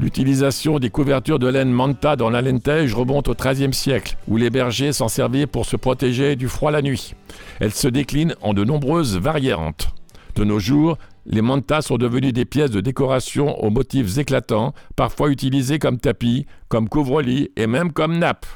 L'utilisation 0.01 0.79
des 0.79 0.89
couvertures 0.89 1.39
de 1.39 1.47
laine 1.47 1.71
manta 1.71 2.17
dans 2.17 2.31
la 2.31 2.41
lentège 2.41 2.95
remonte 2.95 3.29
au 3.29 3.35
XIIIe 3.35 3.75
siècle, 3.75 4.17
où 4.29 4.39
les 4.39 4.49
bergers 4.49 4.95
s'en 4.95 5.09
servaient 5.09 5.47
pour 5.47 5.67
se 5.67 5.77
protéger 5.77 6.37
du 6.37 6.49
froid 6.49 6.71
la 6.71 6.81
nuit. 6.81 7.15
Elle 7.61 7.75
se 7.75 7.87
décline 7.87 8.35
en 8.41 8.55
de 8.55 8.65
nombreuses 8.65 9.19
variantes. 9.19 9.89
De 10.37 10.45
nos 10.45 10.59
jours, 10.59 10.97
les 11.27 11.43
mantas 11.43 11.83
sont 11.83 11.99
devenus 11.99 12.33
des 12.33 12.47
pièces 12.47 12.71
de 12.71 12.81
décoration 12.81 13.63
aux 13.63 13.69
motifs 13.69 14.17
éclatants, 14.17 14.73
parfois 14.97 15.29
utilisées 15.29 15.79
comme 15.79 15.99
tapis, 15.99 16.47
comme 16.69 16.89
couvre-lit 16.89 17.51
et 17.57 17.67
même 17.67 17.93
comme 17.93 18.17
nappe. 18.17 18.47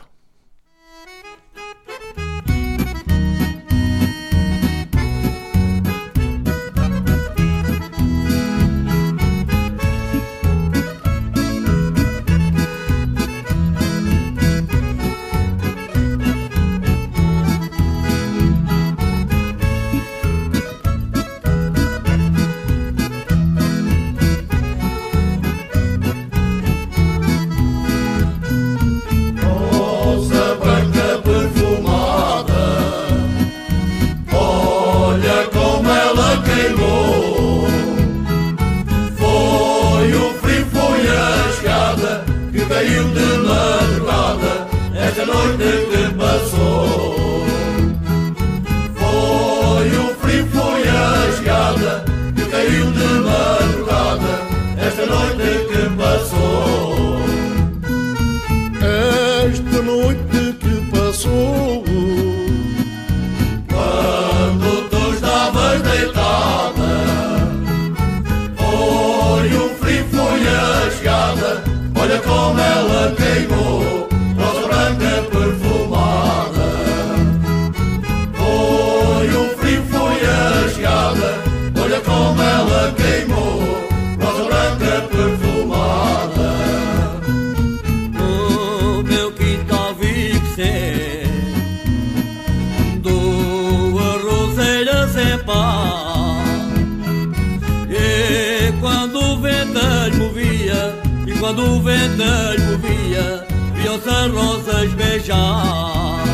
Quando 101.45 101.77
o 101.77 101.83
vento 101.83 102.25
movia, 102.71 103.47
viam-se 103.75 104.29
rosas 104.33 104.90
beijar. 104.95 106.25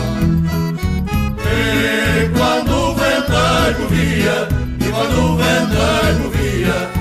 E 1.45 2.29
quando 2.29 2.73
o 2.73 2.95
vento 2.95 3.33
movia, 3.81 4.49
e 4.79 4.89
quando 4.89 5.19
o 5.19 5.37
vento 5.37 6.23
movia, 6.23 7.00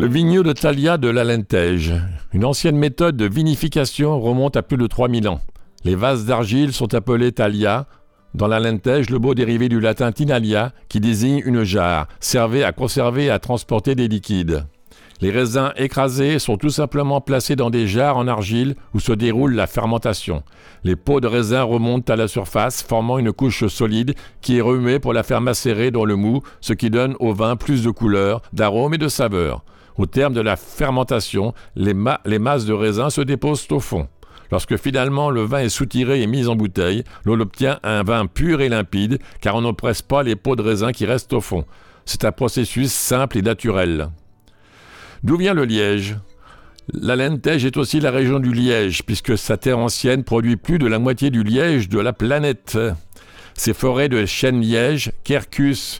Le 0.00 0.08
vigneux 0.08 0.42
de 0.42 0.52
Thalia 0.54 0.96
de 0.96 1.10
l'Alentège. 1.10 1.92
Une 2.32 2.46
ancienne 2.46 2.78
méthode 2.78 3.18
de 3.18 3.26
vinification 3.26 4.18
remonte 4.18 4.56
à 4.56 4.62
plus 4.62 4.78
de 4.78 4.86
3000 4.86 5.28
ans. 5.28 5.42
Les 5.84 5.94
vases 5.94 6.24
d'argile 6.24 6.72
sont 6.72 6.94
appelés 6.94 7.32
Thalia. 7.32 7.86
Dans 8.32 8.46
l'Alentège, 8.46 9.10
le 9.10 9.18
mot 9.18 9.34
dérivé 9.34 9.68
du 9.68 9.78
latin 9.78 10.10
tinalia, 10.10 10.72
qui 10.88 11.00
désigne 11.00 11.42
une 11.44 11.64
jarre, 11.64 12.08
servait 12.18 12.64
à 12.64 12.72
conserver 12.72 13.26
et 13.26 13.30
à 13.30 13.38
transporter 13.38 13.94
des 13.94 14.08
liquides. 14.08 14.64
Les 15.20 15.30
raisins 15.30 15.70
écrasés 15.76 16.38
sont 16.38 16.56
tout 16.56 16.70
simplement 16.70 17.20
placés 17.20 17.54
dans 17.54 17.68
des 17.68 17.86
jarres 17.86 18.16
en 18.16 18.26
argile 18.26 18.76
où 18.94 19.00
se 19.00 19.12
déroule 19.12 19.54
la 19.54 19.66
fermentation. 19.66 20.42
Les 20.82 20.96
peaux 20.96 21.20
de 21.20 21.26
raisin 21.26 21.62
remontent 21.62 22.10
à 22.10 22.16
la 22.16 22.26
surface, 22.26 22.82
formant 22.82 23.18
une 23.18 23.34
couche 23.34 23.66
solide 23.66 24.14
qui 24.40 24.56
est 24.56 24.62
remuée 24.62 24.98
pour 24.98 25.12
la 25.12 25.24
faire 25.24 25.42
macérer 25.42 25.90
dans 25.90 26.06
le 26.06 26.16
mou, 26.16 26.40
ce 26.62 26.72
qui 26.72 26.88
donne 26.88 27.16
au 27.20 27.34
vin 27.34 27.56
plus 27.56 27.84
de 27.84 27.90
couleur, 27.90 28.40
d'arôme 28.54 28.94
et 28.94 28.98
de 28.98 29.08
saveur. 29.08 29.62
Au 30.00 30.06
terme 30.06 30.32
de 30.32 30.40
la 30.40 30.56
fermentation, 30.56 31.52
les, 31.76 31.92
ma- 31.92 32.22
les 32.24 32.38
masses 32.38 32.64
de 32.64 32.72
raisin 32.72 33.10
se 33.10 33.20
déposent 33.20 33.66
au 33.70 33.80
fond. 33.80 34.08
Lorsque 34.50 34.78
finalement 34.78 35.28
le 35.28 35.42
vin 35.42 35.58
est 35.58 35.68
soutiré 35.68 36.22
et 36.22 36.26
mis 36.26 36.46
en 36.46 36.56
bouteille, 36.56 37.04
l'on 37.26 37.38
obtient 37.38 37.78
un 37.82 38.02
vin 38.02 38.24
pur 38.24 38.62
et 38.62 38.70
limpide, 38.70 39.18
car 39.42 39.56
on 39.56 39.60
ne 39.60 39.72
pas 39.72 40.22
les 40.22 40.36
peaux 40.36 40.56
de 40.56 40.62
raisin 40.62 40.92
qui 40.92 41.04
restent 41.04 41.34
au 41.34 41.42
fond. 41.42 41.66
C'est 42.06 42.24
un 42.24 42.32
processus 42.32 42.90
simple 42.90 43.36
et 43.36 43.42
naturel. 43.42 44.08
D'où 45.22 45.36
vient 45.36 45.52
le 45.52 45.66
liège? 45.66 46.16
La 46.94 47.14
Lentège 47.14 47.66
est 47.66 47.76
aussi 47.76 48.00
la 48.00 48.10
région 48.10 48.40
du 48.40 48.54
liège, 48.54 49.02
puisque 49.04 49.36
sa 49.36 49.58
terre 49.58 49.78
ancienne 49.78 50.24
produit 50.24 50.56
plus 50.56 50.78
de 50.78 50.86
la 50.86 50.98
moitié 50.98 51.28
du 51.28 51.42
liège 51.42 51.90
de 51.90 52.00
la 52.00 52.14
planète. 52.14 52.78
Ces 53.52 53.74
forêts 53.74 54.08
de 54.08 54.24
chênes 54.24 54.62
liège, 54.62 55.12
Quercus 55.24 55.98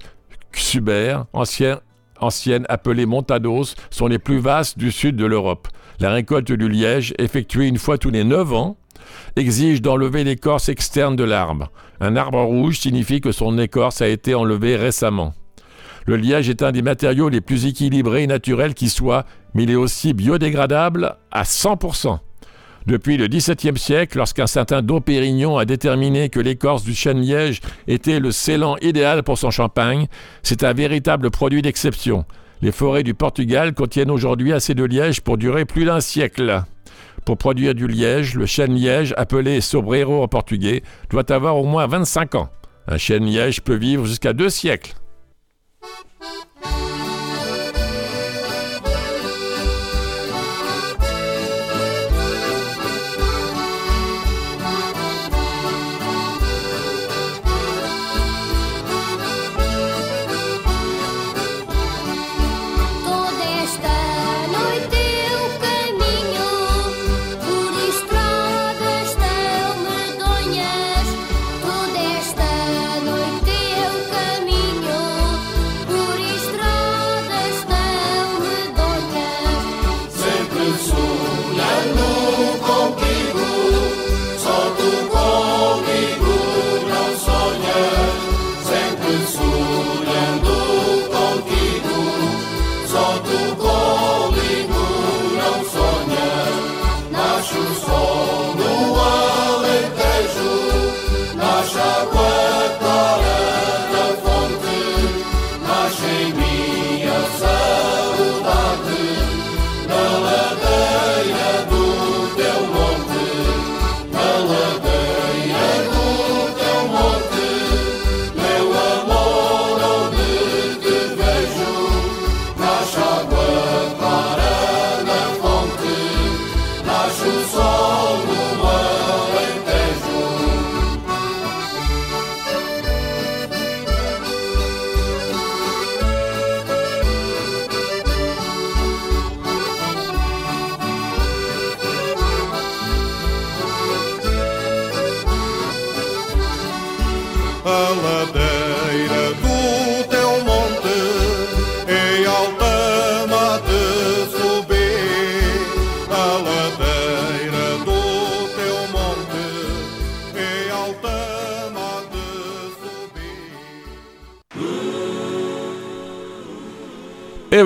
suber, 0.55 1.19
ancien- 1.35 1.81
anciennes 2.21 2.67
appelées 2.69 3.07
montados, 3.07 3.75
sont 3.91 4.07
les 4.07 4.19
plus 4.19 4.39
vastes 4.39 4.79
du 4.79 4.91
sud 4.93 5.17
de 5.17 5.27
l'Europe. 5.27 5.69
La 6.01 6.11
récolte 6.11 6.53
du 6.53 6.69
liège, 6.69 7.15
effectuée 7.19 7.67
une 7.67 7.79
fois 7.79 7.99
tous 7.99 8.11
les 8.11 8.25
9 8.25 8.53
ans, 8.53 8.77
exige 9.37 9.83
d'enlever 9.83 10.25
l'écorce 10.25 10.69
externe 10.69 11.17
de 11.17 11.25
l'arbre. 11.25 11.71
Un 12.01 12.17
arbre 12.17 12.43
rouge 12.43 12.79
signifie 12.79 13.21
que 13.21 13.33
son 13.33 13.59
écorce 13.59 14.01
a 14.01 14.09
été 14.09 14.35
enlevée 14.35 14.77
récemment. 14.77 15.35
Le 16.07 16.17
liège 16.17 16.49
est 16.49 16.63
un 16.63 16.73
des 16.73 16.83
matériaux 16.83 17.29
les 17.29 17.41
plus 17.41 17.67
équilibrés 17.67 18.23
et 18.23 18.27
naturels 18.27 18.75
qui 18.75 18.89
soit, 18.89 19.27
mais 19.55 19.65
il 19.65 19.71
est 19.71 19.77
aussi 19.77 20.15
biodégradable 20.15 21.17
à 21.31 21.43
100%. 21.43 22.19
Depuis 22.91 23.17
le 23.17 23.29
XVIIe 23.29 23.79
siècle, 23.79 24.19
lorsqu'un 24.19 24.49
certain 24.49 24.83
Dom 24.83 25.01
Pérignon 25.01 25.59
a 25.59 25.65
déterminé 25.65 26.29
que 26.29 26.41
l'écorce 26.41 26.83
du 26.83 26.93
chêne 26.93 27.21
liège 27.21 27.61
était 27.87 28.19
le 28.19 28.33
scellant 28.33 28.77
idéal 28.83 29.23
pour 29.23 29.39
son 29.39 29.53
champagne, 29.53 30.09
c'est 30.43 30.65
un 30.65 30.73
véritable 30.73 31.31
produit 31.31 31.63
d'exception. 31.63 32.25
Les 32.63 32.73
forêts 32.73 33.05
du 33.05 33.15
Portugal 33.15 33.75
contiennent 33.75 34.11
aujourd'hui 34.11 34.53
assez 34.53 34.75
de 34.75 34.83
liège 34.83 35.21
pour 35.21 35.39
durer 35.39 35.67
plus 35.67 35.85
d'un 35.85 36.01
siècle. 36.01 36.65
Pour 37.25 37.39
produire 37.39 37.77
du 37.77 37.87
liège, 37.87 38.35
le 38.35 38.47
chêne 38.47 38.75
liège, 38.75 39.15
appelé 39.17 39.61
sobreiro 39.61 40.25
en 40.25 40.27
portugais, 40.27 40.83
doit 41.11 41.31
avoir 41.31 41.59
au 41.59 41.67
moins 41.67 41.87
25 41.87 42.35
ans. 42.35 42.49
Un 42.89 42.99
chêne 42.99 43.25
liège 43.25 43.61
peut 43.61 43.77
vivre 43.77 44.05
jusqu'à 44.05 44.33
deux 44.33 44.51
siècles. 44.51 44.95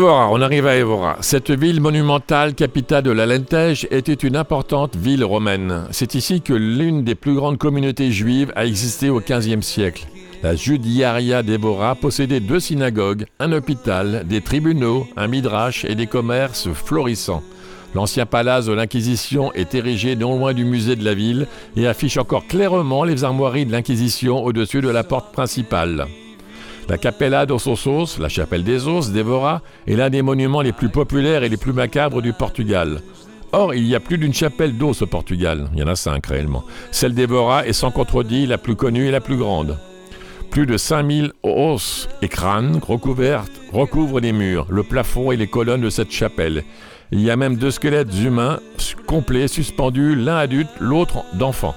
On 0.06 0.42
arrive 0.42 0.66
à 0.66 0.76
Évora. 0.76 1.16
Cette 1.20 1.50
ville 1.50 1.80
monumentale, 1.80 2.54
capitale 2.54 3.04
de 3.04 3.10
l'Alentège, 3.10 3.88
était 3.90 4.12
une 4.12 4.36
importante 4.36 4.96
ville 4.96 5.24
romaine. 5.24 5.84
C'est 5.92 6.14
ici 6.14 6.42
que 6.42 6.52
l'une 6.52 7.04
des 7.04 7.14
plus 7.14 7.34
grandes 7.34 7.56
communautés 7.56 8.10
juives 8.10 8.52
a 8.54 8.66
existé 8.66 9.08
au 9.08 9.20
XVe 9.20 9.62
siècle. 9.62 10.06
La 10.42 10.56
Judiaria 10.56 11.42
d'Évora 11.42 11.94
possédait 11.94 12.40
deux 12.40 12.60
synagogues, 12.60 13.24
un 13.40 13.52
hôpital, 13.52 14.24
des 14.28 14.42
tribunaux, 14.42 15.06
un 15.16 15.26
midrash 15.26 15.86
et 15.86 15.94
des 15.94 16.06
commerces 16.06 16.68
florissants. 16.72 17.42
L'ancien 17.94 18.26
palace 18.26 18.66
de 18.66 18.72
l'Inquisition 18.72 19.52
est 19.54 19.74
érigé 19.74 20.16
non 20.16 20.38
loin 20.38 20.52
du 20.52 20.66
musée 20.66 20.96
de 20.96 21.04
la 21.04 21.14
ville 21.14 21.46
et 21.76 21.86
affiche 21.86 22.18
encore 22.18 22.46
clairement 22.46 23.04
les 23.04 23.24
armoiries 23.24 23.64
de 23.64 23.72
l'Inquisition 23.72 24.44
au-dessus 24.44 24.82
de 24.82 24.90
la 24.90 25.04
porte 25.04 25.32
principale. 25.32 26.06
La 26.88 26.98
Capella 26.98 27.46
dos 27.46 27.58
la 28.18 28.28
chapelle 28.28 28.62
des 28.62 28.86
os 28.86 29.10
d'Evora, 29.10 29.62
est 29.86 29.96
l'un 29.96 30.10
des 30.10 30.20
monuments 30.20 30.60
les 30.60 30.72
plus 30.72 30.90
populaires 30.90 31.42
et 31.42 31.48
les 31.48 31.56
plus 31.56 31.72
macabres 31.72 32.20
du 32.20 32.32
Portugal. 32.32 33.00
Or, 33.52 33.74
il 33.74 33.86
y 33.86 33.94
a 33.94 34.00
plus 34.00 34.18
d'une 34.18 34.34
chapelle 34.34 34.76
d'os 34.76 35.00
au 35.00 35.06
Portugal. 35.06 35.68
Il 35.72 35.80
y 35.80 35.82
en 35.82 35.88
a 35.88 35.96
cinq 35.96 36.26
réellement. 36.26 36.64
Celle 36.90 37.14
d'Evora 37.14 37.66
est 37.66 37.72
sans 37.72 37.90
contredit 37.90 38.46
la 38.46 38.58
plus 38.58 38.76
connue 38.76 39.06
et 39.06 39.10
la 39.10 39.20
plus 39.20 39.36
grande. 39.36 39.78
Plus 40.50 40.66
de 40.66 40.76
5000 40.76 41.32
os 41.42 42.08
et 42.20 42.28
crânes 42.28 42.78
recouverts 42.86 43.44
recouvrent 43.72 44.20
les 44.20 44.32
murs, 44.32 44.66
le 44.68 44.82
plafond 44.82 45.32
et 45.32 45.36
les 45.36 45.46
colonnes 45.46 45.80
de 45.80 45.90
cette 45.90 46.12
chapelle. 46.12 46.64
Il 47.12 47.20
y 47.20 47.30
a 47.30 47.36
même 47.36 47.56
deux 47.56 47.70
squelettes 47.70 48.14
humains 48.22 48.60
complets 49.06 49.48
suspendus, 49.48 50.16
l'un 50.16 50.36
adulte, 50.36 50.70
l'autre 50.80 51.24
d'enfant. 51.34 51.74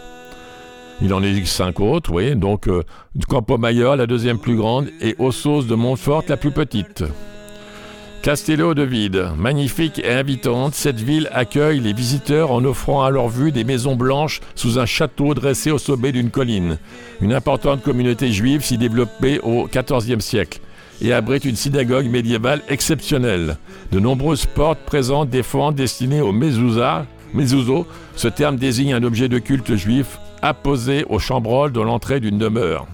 Il 1.00 1.14
en 1.14 1.22
existe 1.22 1.54
cinq 1.54 1.80
autres, 1.80 2.34
donc 2.34 2.68
euh, 2.68 2.82
Campo 3.28 3.60
Mayor, 3.60 3.96
la 3.96 4.08
deuxième 4.08 4.40
plus 4.40 4.56
grande, 4.56 4.88
et 5.00 5.16
Ossos 5.20 5.64
de 5.64 5.76
Montfort, 5.76 6.24
la 6.28 6.38
plus 6.38 6.52
petite. 6.52 7.04
Castello 8.24 8.74
de 8.74 8.82
Vide, 8.82 9.28
magnifique 9.38 10.00
et 10.00 10.10
invitante, 10.10 10.74
cette 10.74 11.00
ville 11.00 11.30
accueille 11.32 11.80
les 11.80 11.94
visiteurs 11.94 12.52
en 12.52 12.66
offrant 12.66 13.04
à 13.04 13.12
leur 13.12 13.30
vue 13.30 13.52
des 13.52 13.64
maisons 13.64 13.96
blanches 13.96 14.42
sous 14.56 14.80
un 14.80 14.88
château 14.88 15.36
dressé 15.36 15.70
au 15.70 15.78
sommet 15.78 16.12
d'une 16.12 16.32
colline. 16.32 16.80
Une 17.22 17.32
importante 17.32 17.84
communauté 17.84 18.32
juive 18.32 18.66
s'y 18.66 18.80
développée 18.80 19.40
au 19.44 19.68
XIVe 19.68 20.20
siècle 20.20 20.60
et 21.00 21.14
abrite 21.14 21.46
une 21.46 21.56
synagogue 21.56 22.08
médiévale 22.08 22.64
exceptionnelle. 22.70 23.58
De 23.92 24.00
nombreuses 24.00 24.48
portes 24.48 24.80
présentent 24.80 25.30
des 25.30 25.44
fentes 25.44 25.76
destinées 25.76 26.22
aux 26.22 26.32
mezuzah, 26.32 27.06
mezuzot. 27.36 27.86
Ce 28.16 28.28
terme 28.28 28.58
désigne 28.58 28.94
un 28.94 29.04
objet 29.04 29.30
de 29.30 29.38
culte 29.38 29.76
juif 29.76 30.18
apposé 30.42 31.06
au 31.10 31.20
chambroles 31.20 31.72
de 31.72 31.82
l'entrée 31.82 32.20
d'une 32.20 32.38
demeure. 32.38 32.88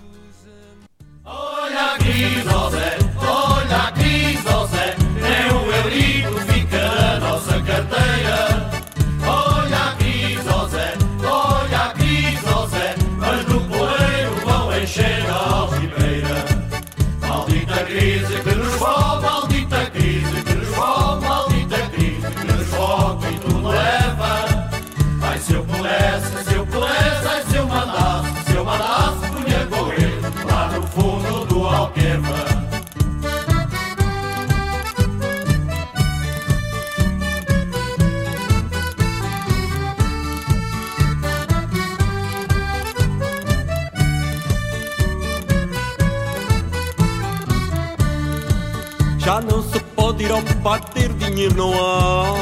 Já 49.23 49.39
não 49.39 49.63
se 49.63 49.79
pode 49.95 50.25
ir 50.25 50.31
ao 50.31 50.41
bar 50.61 50.83
ter 50.83 51.07
dinheiro, 51.13 51.55
não 51.55 51.73
há. 51.73 52.35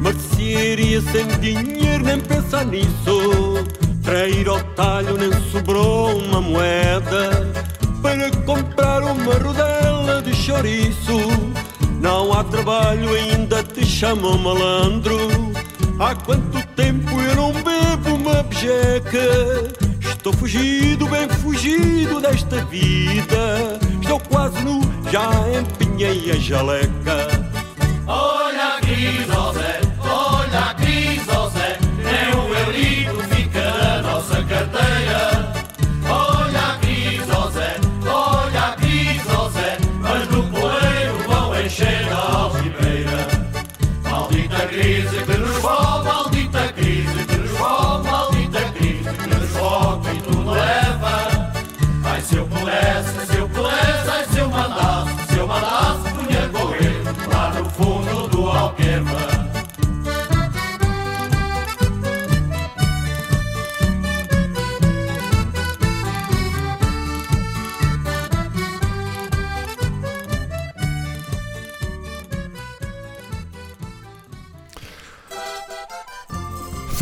Mercearia 0.00 1.00
sem 1.00 1.26
dinheiro, 1.40 2.04
nem 2.04 2.20
pensar 2.20 2.64
nisso. 2.64 3.66
Para 4.04 4.28
ir 4.28 4.48
ao 4.48 4.60
talho 4.76 5.16
nem 5.16 5.32
sobrou 5.50 6.16
uma 6.16 6.40
moeda. 6.40 7.52
Para 8.00 8.30
comprar 8.44 9.02
uma 9.02 9.34
rodela 9.34 10.22
de 10.22 10.32
chouriço. 10.32 11.18
Não 12.00 12.32
há 12.32 12.44
trabalho, 12.44 13.12
ainda 13.12 13.64
te 13.64 13.84
chamam 13.84 14.38
malandro. 14.38 15.18
Há 15.98 16.14
quanto 16.14 16.64
tempo 16.76 17.20
eu 17.20 17.34
não 17.34 17.52
bebo 17.52 18.14
uma 18.14 18.44
bejeca? 18.44 19.74
Estou 20.00 20.32
fugido, 20.32 21.08
bem 21.08 21.28
fugido 21.28 22.20
desta 22.20 22.64
vida. 22.66 23.80
Estou 24.00 24.20
quase 24.20 24.62
nu, 24.62 24.80
já 25.10 25.30
empenhei 25.58 25.85
a 26.04 26.36
jaleca. 26.36 27.26
Olha 28.06 28.76
aqui, 28.76 29.24
José, 29.26 29.80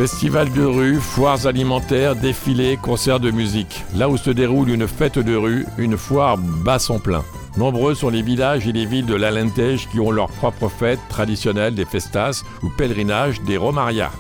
Festival 0.05 0.53
de 0.53 0.63
rue, 0.63 1.01
foires 1.01 1.47
alimentaires, 1.47 2.15
défilés, 2.15 2.77
concerts 2.77 3.21
de 3.21 3.31
musique. 3.31 3.83
Là 3.97 4.11
où 4.11 4.19
se 4.19 4.29
déroule 4.29 4.69
une 4.69 4.87
fête 4.87 5.19
de 5.19 5.35
rue, 5.35 5.65
une 5.79 5.97
foire 5.97 6.37
bat 6.37 6.79
son 6.79 6.99
plein. 6.99 7.25
Nombreux 7.57 7.95
sont 7.95 8.11
les 8.11 8.21
villages 8.21 8.69
et 8.69 8.73
les 8.73 8.85
villes 8.85 9.07
de 9.07 9.15
l'Alentej 9.15 9.89
qui 9.91 10.01
ont 10.01 10.11
leur 10.11 10.29
propre 10.29 10.69
fête 10.69 10.99
traditionnelle 11.09 11.75
des 11.75 11.87
festas 11.87 12.45
ou 12.63 12.69
pèlerinages 12.69 13.41
des 13.45 13.57
Romarias. 13.57 14.13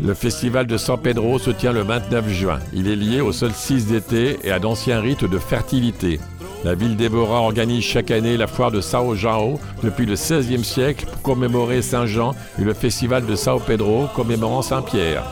Le 0.00 0.14
festival 0.14 0.68
de 0.68 0.76
San 0.76 1.00
Pedro 1.00 1.40
se 1.40 1.50
tient 1.50 1.72
le 1.72 1.82
29 1.82 2.28
juin. 2.28 2.60
Il 2.72 2.86
est 2.86 2.94
lié 2.94 3.20
au 3.20 3.32
solstice 3.32 3.86
d'été 3.86 4.38
et 4.44 4.52
à 4.52 4.60
d'anciens 4.60 5.00
rites 5.00 5.24
de 5.24 5.38
fertilité. 5.40 6.20
La 6.64 6.74
ville 6.74 6.96
d'Evora 6.96 7.42
organise 7.42 7.84
chaque 7.84 8.10
année 8.10 8.38
la 8.38 8.46
foire 8.46 8.70
de 8.70 8.80
Sao 8.80 9.14
João 9.14 9.58
depuis 9.82 10.06
le 10.06 10.14
XVIe 10.14 10.64
siècle 10.64 11.04
pour 11.04 11.20
commémorer 11.20 11.82
Saint 11.82 12.06
Jean 12.06 12.34
et 12.58 12.64
le 12.64 12.72
festival 12.72 13.26
de 13.26 13.36
Sao 13.36 13.58
Pedro 13.58 14.06
commémorant 14.16 14.62
Saint 14.62 14.80
Pierre. 14.80 15.24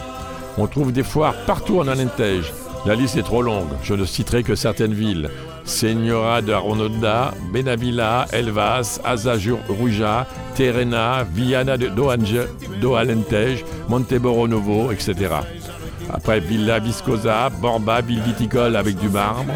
On 0.58 0.66
trouve 0.66 0.92
des 0.92 1.02
foires 1.02 1.34
partout 1.46 1.78
en 1.78 1.88
Alentejo. 1.88 2.52
La 2.84 2.96
liste 2.96 3.16
est 3.16 3.22
trop 3.22 3.40
longue, 3.40 3.70
je 3.82 3.94
ne 3.94 4.04
citerai 4.04 4.42
que 4.42 4.54
certaines 4.54 4.92
villes. 4.92 5.30
Senhora 5.64 6.42
de 6.42 6.52
Aronda, 6.52 7.32
Benavilla, 7.50 8.26
Elvas, 8.30 9.00
Azajuruja, 9.02 10.26
Terena, 10.54 11.24
Viana 11.24 11.78
de 11.78 11.86
Doange, 11.86 12.46
do 12.78 12.94
Alentejo, 12.94 13.64
Monteboro 13.88 14.48
Novo, 14.48 14.92
etc. 14.92 15.14
Après 16.12 16.40
Villa 16.40 16.78
Viscosa, 16.78 17.48
Borba, 17.48 18.02
ville 18.02 18.20
viticole 18.20 18.76
avec 18.76 18.98
du 18.98 19.08
marbre. 19.08 19.54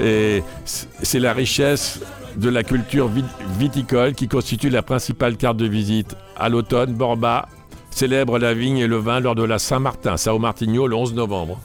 Et 0.00 0.42
c'est 0.64 1.18
la 1.18 1.32
richesse 1.32 2.00
de 2.36 2.48
la 2.48 2.62
culture 2.62 3.10
viticole 3.58 4.14
qui 4.14 4.28
constitue 4.28 4.70
la 4.70 4.82
principale 4.82 5.36
carte 5.36 5.56
de 5.56 5.66
visite. 5.66 6.16
À 6.36 6.48
l'automne, 6.48 6.92
Borba 6.92 7.48
célèbre 7.90 8.38
la 8.38 8.54
vigne 8.54 8.78
et 8.78 8.86
le 8.86 8.98
vin 8.98 9.18
lors 9.18 9.34
de 9.34 9.42
la 9.42 9.58
Saint-Martin, 9.58 10.16
Sao 10.16 10.38
Martinho, 10.38 10.86
le 10.86 10.94
11 10.94 11.14
novembre. 11.14 11.58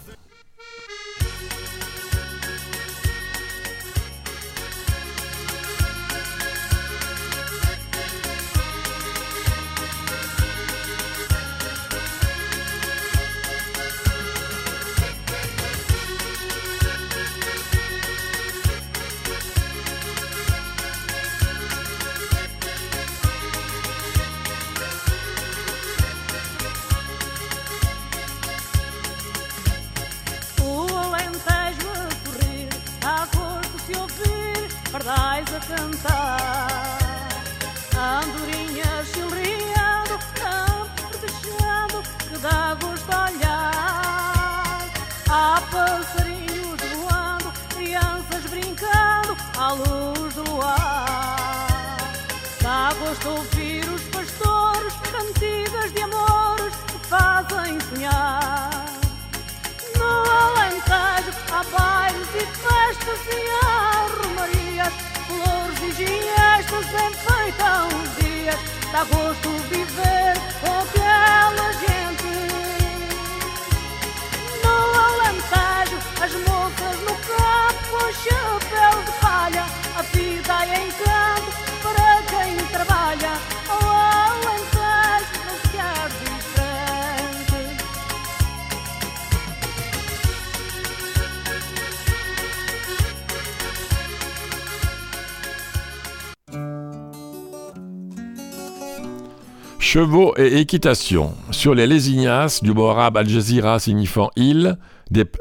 Chevaux 99.94 100.34
et 100.38 100.58
équitation. 100.58 101.36
Sur 101.52 101.76
les 101.76 101.86
Lésignas, 101.86 102.62
du 102.64 102.74
mot 102.74 102.88
arabe 102.88 103.16
Al 103.16 103.30
Jazeera 103.30 103.78
signifiant 103.78 104.32
île, 104.36 104.80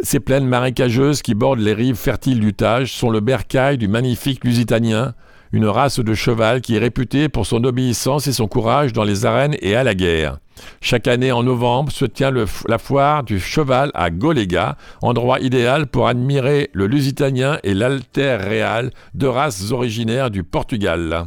ces 0.03 0.20
plaines 0.20 0.44
marécageuses 0.44 1.22
qui 1.22 1.32
bordent 1.32 1.61
les 1.61 1.72
rives 1.72 1.96
fertiles 1.96 2.38
du 2.38 2.53
Tage 2.53 2.92
sont 2.92 3.09
le 3.09 3.20
bercail 3.20 3.78
du 3.78 3.88
magnifique 3.88 4.44
Lusitanien, 4.44 5.14
une 5.53 5.64
race 5.64 6.00
de 6.00 6.12
cheval 6.12 6.61
qui 6.61 6.76
est 6.76 6.80
réputée 6.80 7.30
pour 7.30 7.46
son 7.46 7.64
obéissance 7.64 8.26
et 8.26 8.32
son 8.34 8.46
courage 8.46 8.92
dans 8.92 9.05
les 9.05 9.24
arènes 9.24 9.57
et 9.62 9.74
à 9.74 9.84
la 9.84 9.94
guerre. 9.94 10.36
Chaque 10.82 11.09
année 11.09 11.32
en 11.32 11.44
novembre 11.44 11.90
se 11.90 12.05
tient 12.05 12.30
la 12.30 12.76
foire 12.76 13.22
du 13.22 13.40
cheval 13.40 13.90
à 13.94 14.11
Golega, 14.11 14.76
endroit 15.00 15.40
idéal 15.40 15.86
pour 15.86 16.09
admirer 16.09 16.68
le 16.74 16.88
Lusitanien 16.88 17.59
et 17.62 17.72
l'Alter 17.72 18.36
Real, 18.36 18.90
deux 19.14 19.30
races 19.30 19.72
originaires 19.72 20.30
du 20.30 20.44
Portugal. 20.44 21.24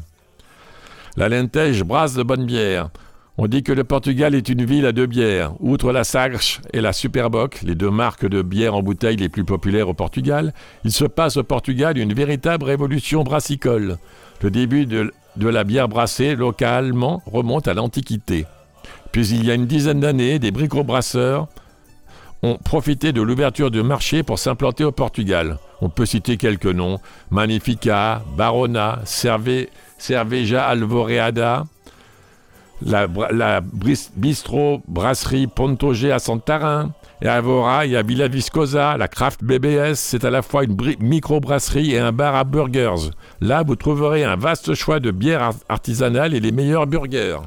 La 1.17 1.27
Lentège 1.27 1.83
brasse 1.83 2.13
de 2.13 2.21
bonne 2.21 2.45
bière. 2.45 2.89
On 3.37 3.47
dit 3.47 3.63
que 3.63 3.73
le 3.73 3.83
Portugal 3.83 4.33
est 4.33 4.47
une 4.47 4.63
ville 4.63 4.85
à 4.85 4.93
deux 4.93 5.07
bières. 5.07 5.53
Outre 5.59 5.91
la 5.91 6.05
Sagres 6.05 6.61
et 6.71 6.79
la 6.79 6.93
Superboc, 6.93 7.61
les 7.63 7.75
deux 7.75 7.89
marques 7.89 8.25
de 8.25 8.41
bière 8.41 8.75
en 8.75 8.81
bouteille 8.81 9.17
les 9.17 9.27
plus 9.27 9.43
populaires 9.43 9.89
au 9.89 9.93
Portugal, 9.93 10.53
il 10.85 10.93
se 10.93 11.03
passe 11.03 11.35
au 11.35 11.43
Portugal 11.43 11.97
une 11.97 12.13
véritable 12.13 12.63
révolution 12.63 13.23
brassicole. 13.23 13.97
Le 14.41 14.51
début 14.51 14.85
de, 14.85 15.11
la 15.37 15.65
bière 15.65 15.89
brassée 15.89 16.33
localement 16.35 17.21
remonte 17.25 17.67
à 17.67 17.73
l'Antiquité. 17.73 18.45
Puis 19.11 19.27
il 19.27 19.45
y 19.45 19.51
a 19.51 19.55
une 19.55 19.67
dizaine 19.67 19.99
d'années, 19.99 20.39
des 20.39 20.51
bricobrasseurs 20.51 21.49
ont 22.41 22.55
profité 22.55 23.11
de 23.11 23.21
l'ouverture 23.21 23.69
du 23.69 23.83
marché 23.83 24.23
pour 24.23 24.39
s'implanter 24.39 24.85
au 24.85 24.93
Portugal. 24.93 25.57
On 25.81 25.89
peut 25.89 26.05
citer 26.05 26.37
quelques 26.37 26.65
noms 26.67 26.99
Magnifica, 27.31 28.23
Barona, 28.37 29.01
Cerve, 29.03 29.65
Cerveja 29.97 30.65
Alvoreada, 30.67 31.65
la, 32.81 33.61
bistrot 34.15 34.81
brasserie 34.87 35.47
Pontogé 35.47 36.11
à 36.11 36.19
Santarin. 36.19 36.91
Et 37.21 37.27
à 37.27 37.39
Vora, 37.39 37.85
il 37.85 37.93
y 37.93 37.95
a 37.95 38.03
Villa 38.03 38.27
Viscosa, 38.27 38.97
la 38.97 39.07
Craft 39.07 39.41
BBS, 39.41 39.95
c'est 39.95 40.25
à 40.25 40.29
la 40.29 40.41
fois 40.41 40.65
une 40.65 40.75
microbrasserie 40.99 41.93
et 41.93 41.99
un 41.99 42.11
bar 42.11 42.35
à 42.35 42.43
burgers. 42.43 43.09
Là, 43.39 43.63
vous 43.65 43.77
trouverez 43.77 44.25
un 44.25 44.35
vaste 44.35 44.73
choix 44.73 44.99
de 44.99 45.11
bières 45.11 45.41
ar- 45.41 45.53
artisanales 45.69 46.33
et 46.33 46.41
les 46.41 46.51
meilleurs 46.51 46.87
burgers. 46.87 47.37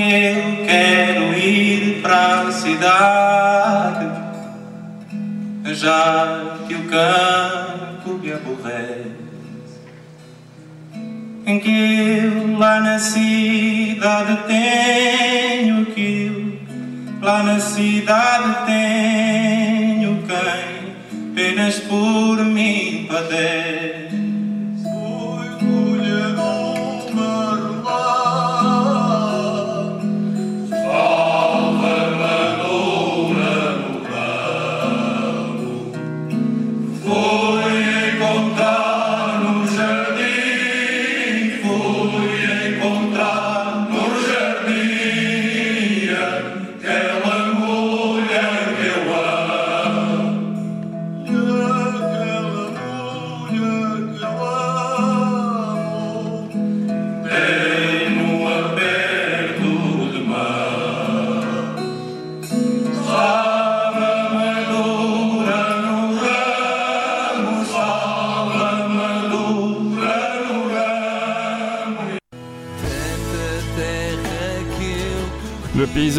Eu 0.00 0.66
quero 0.66 1.38
ir 1.38 2.00
para 2.02 2.42
a 2.42 2.52
cidade, 2.52 4.06
já 5.74 6.58
que 6.66 6.74
o 6.74 6.84
campo 6.84 8.18
me 8.22 8.32
aborrece. 8.32 9.24
Que 11.44 12.20
eu 12.24 12.58
lá 12.58 12.80
na 12.80 12.98
cidade 12.98 14.38
tenho 14.46 15.86
que 15.86 16.26
eu 16.26 16.54
lá 17.22 17.42
na 17.42 17.58
cidade 17.58 18.66
tenho 18.66 20.22
quem 20.26 20.74
apenas 21.32 21.80
por 21.80 22.44
mim 22.44 23.06
padece. 23.08 24.23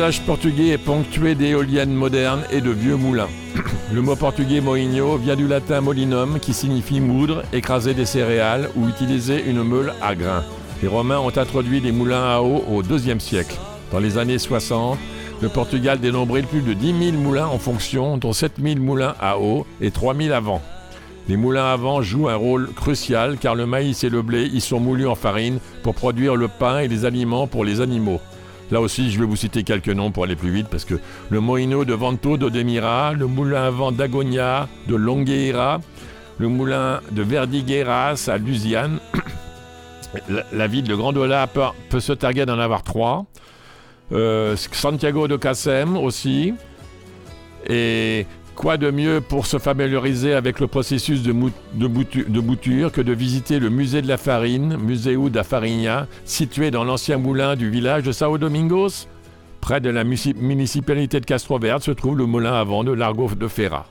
Paysage 0.05 0.21
portugais 0.21 0.67
est 0.67 0.77
ponctué 0.77 1.33
d'éoliennes 1.33 1.93
modernes 1.93 2.43
et 2.51 2.61
de 2.61 2.69
vieux 2.69 2.95
moulins. 2.95 3.29
Le 3.91 4.03
mot 4.03 4.15
portugais 4.15 4.61
moinho 4.61 5.17
vient 5.17 5.35
du 5.35 5.47
latin 5.47 5.81
molinum 5.81 6.39
qui 6.39 6.53
signifie 6.53 6.99
moudre, 6.99 7.41
écraser 7.53 7.95
des 7.95 8.05
céréales 8.05 8.69
ou 8.75 8.87
utiliser 8.87 9.43
une 9.49 9.63
meule 9.63 9.93
à 10.03 10.13
grains. 10.13 10.43
Les 10.83 10.87
Romains 10.87 11.17
ont 11.17 11.35
introduit 11.35 11.79
les 11.79 11.91
moulins 11.91 12.23
à 12.23 12.41
eau 12.41 12.63
au 12.69 12.83
IIe 12.83 13.19
siècle. 13.19 13.57
Dans 13.91 13.97
les 13.97 14.19
années 14.19 14.37
60, 14.37 14.99
le 15.41 15.49
Portugal 15.49 15.99
dénombrait 15.99 16.43
plus 16.43 16.61
de 16.61 16.73
10 16.73 17.11
000 17.11 17.17
moulins 17.17 17.47
en 17.47 17.57
fonction, 17.57 18.17
dont 18.17 18.33
7 18.33 18.53
000 18.61 18.75
moulins 18.81 19.15
à 19.19 19.39
eau 19.39 19.65
et 19.81 19.89
3 19.89 20.13
000 20.13 20.35
à 20.35 20.39
vent. 20.39 20.61
Les 21.27 21.37
moulins 21.37 21.65
à 21.65 21.77
vent 21.77 22.03
jouent 22.03 22.29
un 22.29 22.35
rôle 22.35 22.71
crucial 22.75 23.37
car 23.39 23.55
le 23.55 23.65
maïs 23.65 24.03
et 24.03 24.09
le 24.09 24.21
blé 24.21 24.45
y 24.45 24.61
sont 24.61 24.79
moulus 24.79 25.07
en 25.07 25.15
farine 25.15 25.57
pour 25.81 25.95
produire 25.95 26.35
le 26.35 26.47
pain 26.47 26.77
et 26.77 26.87
les 26.87 27.05
aliments 27.05 27.47
pour 27.47 27.65
les 27.65 27.81
animaux. 27.81 28.21
Là 28.71 28.81
aussi, 28.81 29.11
je 29.11 29.19
vais 29.19 29.25
vous 29.25 29.35
citer 29.35 29.63
quelques 29.63 29.89
noms 29.89 30.11
pour 30.11 30.23
aller 30.23 30.35
plus 30.35 30.51
vite 30.51 30.67
parce 30.69 30.85
que 30.85 30.95
le 31.29 31.39
Moino 31.39 31.85
de 31.85 31.93
Vento 31.93 32.37
d'Odemira, 32.37 33.13
le 33.13 33.27
moulin 33.27 33.63
à 33.63 33.69
vent 33.69 33.91
d'Agonia 33.91 34.67
de 34.87 34.95
Longueira, 34.95 35.81
le 36.39 36.47
moulin 36.47 37.01
de 37.11 37.21
Verdigueiras 37.21 38.27
à 38.27 38.37
Lusiane. 38.37 38.99
la, 40.51 40.67
ville 40.67 40.85
de 40.85 40.95
Grandola 40.95 41.47
peut, 41.47 41.61
peut 41.89 41.99
se 41.99 42.13
targuer 42.13 42.45
d'en 42.45 42.59
avoir 42.59 42.83
trois. 42.83 43.25
Euh, 44.11 44.55
Santiago 44.55 45.27
de 45.27 45.37
Casem 45.37 45.97
aussi. 45.97 46.53
Et 47.67 48.25
quoi 48.55 48.77
de 48.77 48.89
mieux 48.89 49.21
pour 49.21 49.45
se 49.45 49.59
familiariser 49.59 50.33
avec 50.33 50.59
le 50.59 50.67
processus 50.67 51.21
de, 51.21 51.31
bouture 52.39 52.91
que 52.91 53.01
de 53.01 53.13
visiter 53.13 53.59
le 53.59 53.69
musée 53.69 54.01
de 54.01 54.07
la 54.07 54.17
farine, 54.17 54.77
Museu 54.77 55.29
da 55.29 55.43
Farinha, 55.43 56.07
situé 56.23 56.71
dans 56.71 56.83
l'ancien 56.83 57.17
moulin 57.17 57.55
du 57.55 57.69
village 57.69 58.03
de 58.03 58.11
Sao 58.11 58.37
Domingos? 58.37 59.07
Près 59.61 59.81
de 59.81 59.89
la 59.89 60.03
municipalité 60.03 61.19
de 61.19 61.25
Castro 61.25 61.59
Verde 61.59 61.83
se 61.83 61.91
trouve 61.91 62.17
le 62.17 62.25
moulin 62.25 62.53
à 62.53 62.63
vent 62.63 62.83
de 62.83 62.91
Largo 62.91 63.29
de 63.35 63.47
Ferra. 63.47 63.85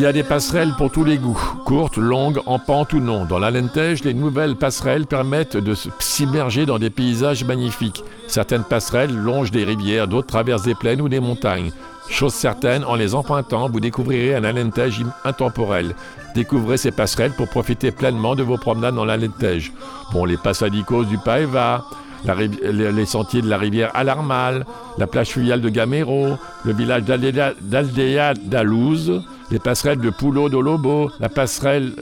Il 0.00 0.04
y 0.04 0.06
a 0.06 0.14
des 0.14 0.22
passerelles 0.22 0.72
pour 0.78 0.90
tous 0.90 1.04
les 1.04 1.18
goûts, 1.18 1.38
courtes, 1.66 1.98
longues, 1.98 2.40
en 2.46 2.58
pente 2.58 2.94
ou 2.94 3.00
non. 3.00 3.26
Dans 3.26 3.38
l'Alentej, 3.38 4.02
les 4.02 4.14
nouvelles 4.14 4.56
passerelles 4.56 5.04
permettent 5.04 5.58
de 5.58 5.74
s'immerger 5.98 6.64
dans 6.64 6.78
des 6.78 6.88
paysages 6.88 7.44
magnifiques. 7.44 8.02
Certaines 8.26 8.64
passerelles 8.64 9.14
longent 9.14 9.50
des 9.50 9.62
rivières, 9.62 10.08
d'autres 10.08 10.28
traversent 10.28 10.62
des 10.62 10.74
plaines 10.74 11.02
ou 11.02 11.10
des 11.10 11.20
montagnes. 11.20 11.70
Chose 12.08 12.32
certaine, 12.32 12.82
en 12.84 12.94
les 12.94 13.14
empruntant, 13.14 13.68
vous 13.68 13.78
découvrirez 13.78 14.34
un 14.34 14.44
Alentej 14.44 15.04
intemporel. 15.26 15.94
Découvrez 16.34 16.78
ces 16.78 16.92
passerelles 16.92 17.34
pour 17.36 17.48
profiter 17.48 17.90
pleinement 17.90 18.34
de 18.34 18.42
vos 18.42 18.56
promenades 18.56 18.94
dans 18.94 19.04
l'Alentej. 19.04 19.70
Bon, 20.14 20.24
les 20.24 20.38
passadicos 20.38 21.04
du 21.04 21.18
Paeva, 21.18 21.84
les 22.24 23.04
sentiers 23.04 23.42
de 23.42 23.50
la 23.50 23.58
rivière 23.58 23.90
Alarmal, 23.92 24.64
la 24.96 25.06
plage 25.06 25.28
fluviale 25.28 25.60
de 25.60 25.68
Gamero, 25.68 26.38
le 26.64 26.72
village 26.72 27.02
d'Aldea 27.02 28.32
d'Alouz, 28.32 29.22
les 29.50 29.58
passerelles 29.58 30.00
de 30.00 30.10
Pulo 30.10 30.48
do 30.48 30.60
Lobo, 30.60 31.10
la 31.18 31.28
passerelle 31.28 31.92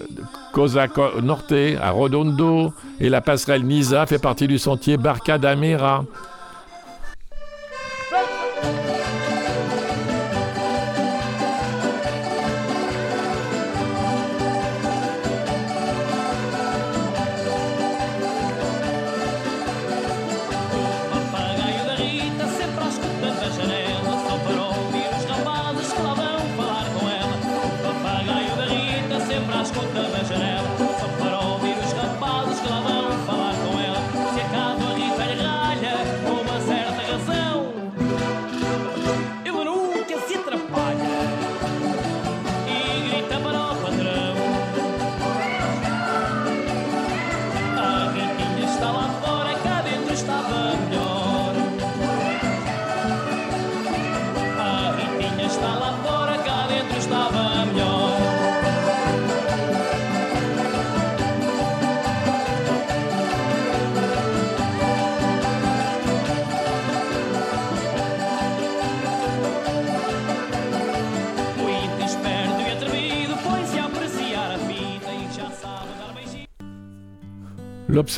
Cosa 0.53 0.87
Norte 1.23 1.55
à 1.81 1.91
Rodondo 1.91 2.73
et 3.01 3.09
la 3.09 3.21
passerelle 3.21 3.65
Nisa 3.65 4.07
fait 4.07 4.19
partie 4.19 4.47
du 4.47 4.59
sentier 4.59 4.97
Barca 4.97 5.39
d'Amera. 5.39 6.05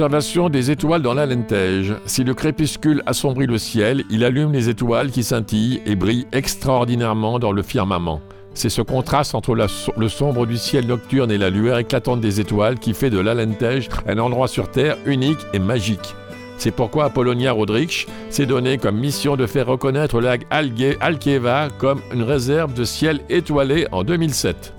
L'observation 0.00 0.48
des 0.48 0.70
étoiles 0.70 1.02
dans 1.02 1.12
la 1.12 1.26
lentège. 1.26 1.94
Si 2.06 2.24
le 2.24 2.32
crépuscule 2.32 3.02
assombrit 3.04 3.46
le 3.46 3.58
ciel, 3.58 4.02
il 4.08 4.24
allume 4.24 4.50
les 4.50 4.70
étoiles 4.70 5.10
qui 5.10 5.22
scintillent 5.22 5.82
et 5.84 5.94
brillent 5.94 6.26
extraordinairement 6.32 7.38
dans 7.38 7.52
le 7.52 7.60
firmament. 7.60 8.22
C'est 8.54 8.70
ce 8.70 8.80
contraste 8.80 9.34
entre 9.34 9.54
le 9.54 10.08
sombre 10.08 10.46
du 10.46 10.56
ciel 10.56 10.86
nocturne 10.86 11.30
et 11.30 11.36
la 11.36 11.50
lueur 11.50 11.76
éclatante 11.76 12.22
des 12.22 12.40
étoiles 12.40 12.78
qui 12.78 12.94
fait 12.94 13.10
de 13.10 13.18
l'Alentej 13.18 13.90
un 14.06 14.18
endroit 14.18 14.48
sur 14.48 14.70
Terre 14.70 14.96
unique 15.04 15.40
et 15.52 15.58
magique. 15.58 16.14
C'est 16.56 16.70
pourquoi 16.70 17.04
Apollonia 17.04 17.52
Rodrich 17.52 18.06
s'est 18.30 18.46
donné 18.46 18.78
comme 18.78 18.96
mission 18.96 19.36
de 19.36 19.44
faire 19.44 19.66
reconnaître 19.66 20.18
le 20.18 20.28
lac 20.28 20.46
Alkeva 20.48 21.68
comme 21.76 22.00
une 22.14 22.22
réserve 22.22 22.72
de 22.72 22.84
ciel 22.84 23.20
étoilé 23.28 23.86
en 23.92 24.02
2007. 24.02 24.72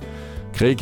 Créé, 0.54 0.76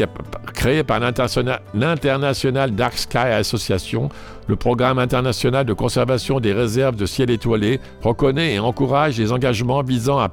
par 0.86 0.99
l'International 0.99 2.72
Dark 2.72 2.97
Sky 2.97 3.18
Association, 3.18 4.10
le 4.47 4.55
programme 4.57 4.99
international 4.99 5.66
de 5.66 5.74
conservation 5.74 6.39
des 6.41 6.51
réserves 6.51 6.97
de 6.97 7.05
ciel 7.05 7.30
étoilé 7.30 7.80
reconnaît 8.01 8.55
et 8.55 8.60
encourage 8.60 9.18
les 9.18 9.32
engagements 9.32 9.84
visant 9.84 10.20
à 10.20 10.30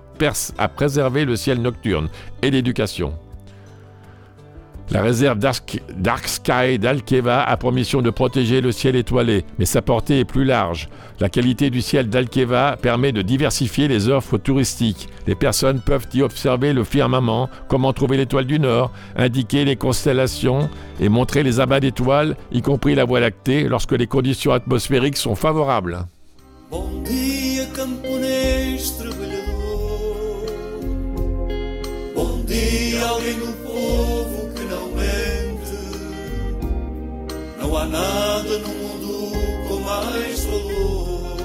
préserver 0.69 1.25
le 1.25 1.37
ciel 1.37 1.63
nocturne 1.63 2.09
et 2.43 2.51
l'éducation. 2.51 3.13
La 4.91 5.03
réserve 5.03 5.39
Dark, 5.39 6.29
Sky 6.29 6.79
d'Alkeva 6.79 7.43
a 7.43 7.57
pour 7.57 7.73
mission 7.73 8.03
de 8.03 8.11
protéger 8.11 8.61
le 8.61 8.71
ciel 8.71 8.95
étoilé, 8.95 9.45
mais 9.59 9.65
sa 9.65 9.83
portée 9.83 10.21
est 10.21 10.25
plus 10.25 10.45
large. 10.45 10.89
La 11.19 11.29
qualité 11.29 11.71
du 11.71 11.83
ciel 11.83 12.09
d'Alkeva 12.09 12.77
permet 12.81 13.11
de 13.11 13.23
diversifier 13.23 13.89
les 13.89 14.09
offres 14.09 14.39
touristiques. 14.39 15.09
Les 15.27 15.35
personnes 15.35 15.81
peuvent 15.81 16.07
y 16.15 16.23
observer 16.23 16.73
le 16.73 16.85
firmament, 16.85 17.51
comment 17.69 17.93
trouver 17.93 18.17
l'étoile 18.17 18.47
du 18.47 18.61
Nord, 18.61 18.93
indiquer 19.17 19.65
les 19.65 19.77
constellations 19.77 20.71
et 21.01 21.09
montrer 21.09 21.43
les 21.43 21.59
abats 21.59 21.81
d'étoiles, 21.81 22.37
y 22.53 22.63
compris 22.63 22.95
la 22.95 23.05
Voie 23.05 23.21
lactée, 23.21 23.65
lorsque 23.65 23.93
les 23.93 24.07
conditions 24.07 24.53
atmosphériques 24.53 25.17
sont 25.17 25.35
favorables. 25.35 26.07
Não 37.67 37.77
há 37.77 37.85
nada 37.85 38.59
no 38.59 38.69
mundo 38.69 39.33
com 39.67 39.81
mais 39.81 40.45
valor 40.45 41.37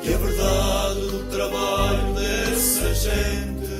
que 0.00 0.14
a 0.14 0.16
verdade 0.16 1.00
do 1.00 1.30
trabalho 1.30 2.14
dessa 2.14 2.94
gente. 2.94 3.74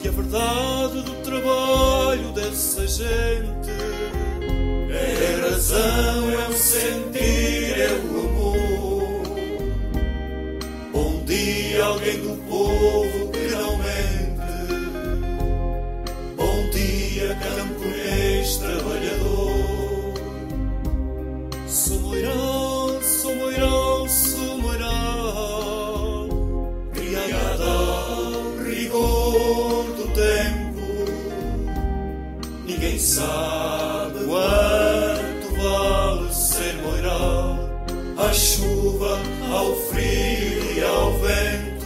Que 0.00 0.08
a 0.08 0.10
verdade 0.10 1.00
do 1.00 1.14
trabalho 1.22 2.30
dessa 2.34 2.86
gente 2.86 3.70
é 4.90 5.34
a 5.34 5.48
razão, 5.48 6.30
é 6.30 6.48
o 6.48 6.52
sentir, 6.52 7.80
é 7.80 7.92
o 7.92 8.20
amor. 8.20 9.22
Bom 10.92 11.24
dia, 11.24 11.84
alguém 11.86 12.20
do 12.20 12.36
povo 12.46 13.25
Somoirão, 22.16 23.02
Somoirão, 23.02 24.08
Somoirão. 24.08 24.88
Criada 26.94 27.64
ao 27.64 28.56
rigor 28.64 29.84
do 29.96 30.08
tempo. 30.14 30.80
Ninguém 32.64 32.98
sabe 32.98 34.24
quanto 34.24 35.54
vale 35.60 36.32
ser 36.32 36.74
moirão. 36.82 37.68
A 38.16 38.32
chuva, 38.32 39.20
ao 39.52 39.74
frio 39.74 40.72
e 40.74 40.82
ao 40.82 41.12
vento. 41.18 41.76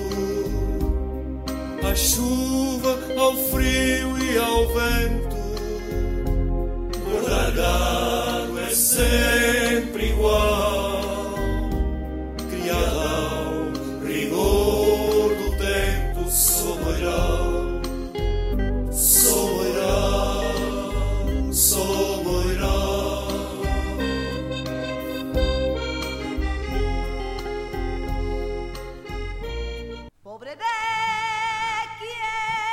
A 1.83 1.95
chuva, 1.97 2.97
ao 3.19 3.35
frio 3.51 4.17
e 4.17 4.39
ao 4.39 4.69
vento. 4.69 5.37
Guardar 7.11 8.01
igual. 10.21 11.01
Criada 12.51 13.09
ao 13.09 13.73
rigor 14.07 15.35
do 15.37 15.51
tempo 15.57 16.31
soberano, 16.31 17.81
soberano, 18.93 20.43
soberano. 21.55 22.00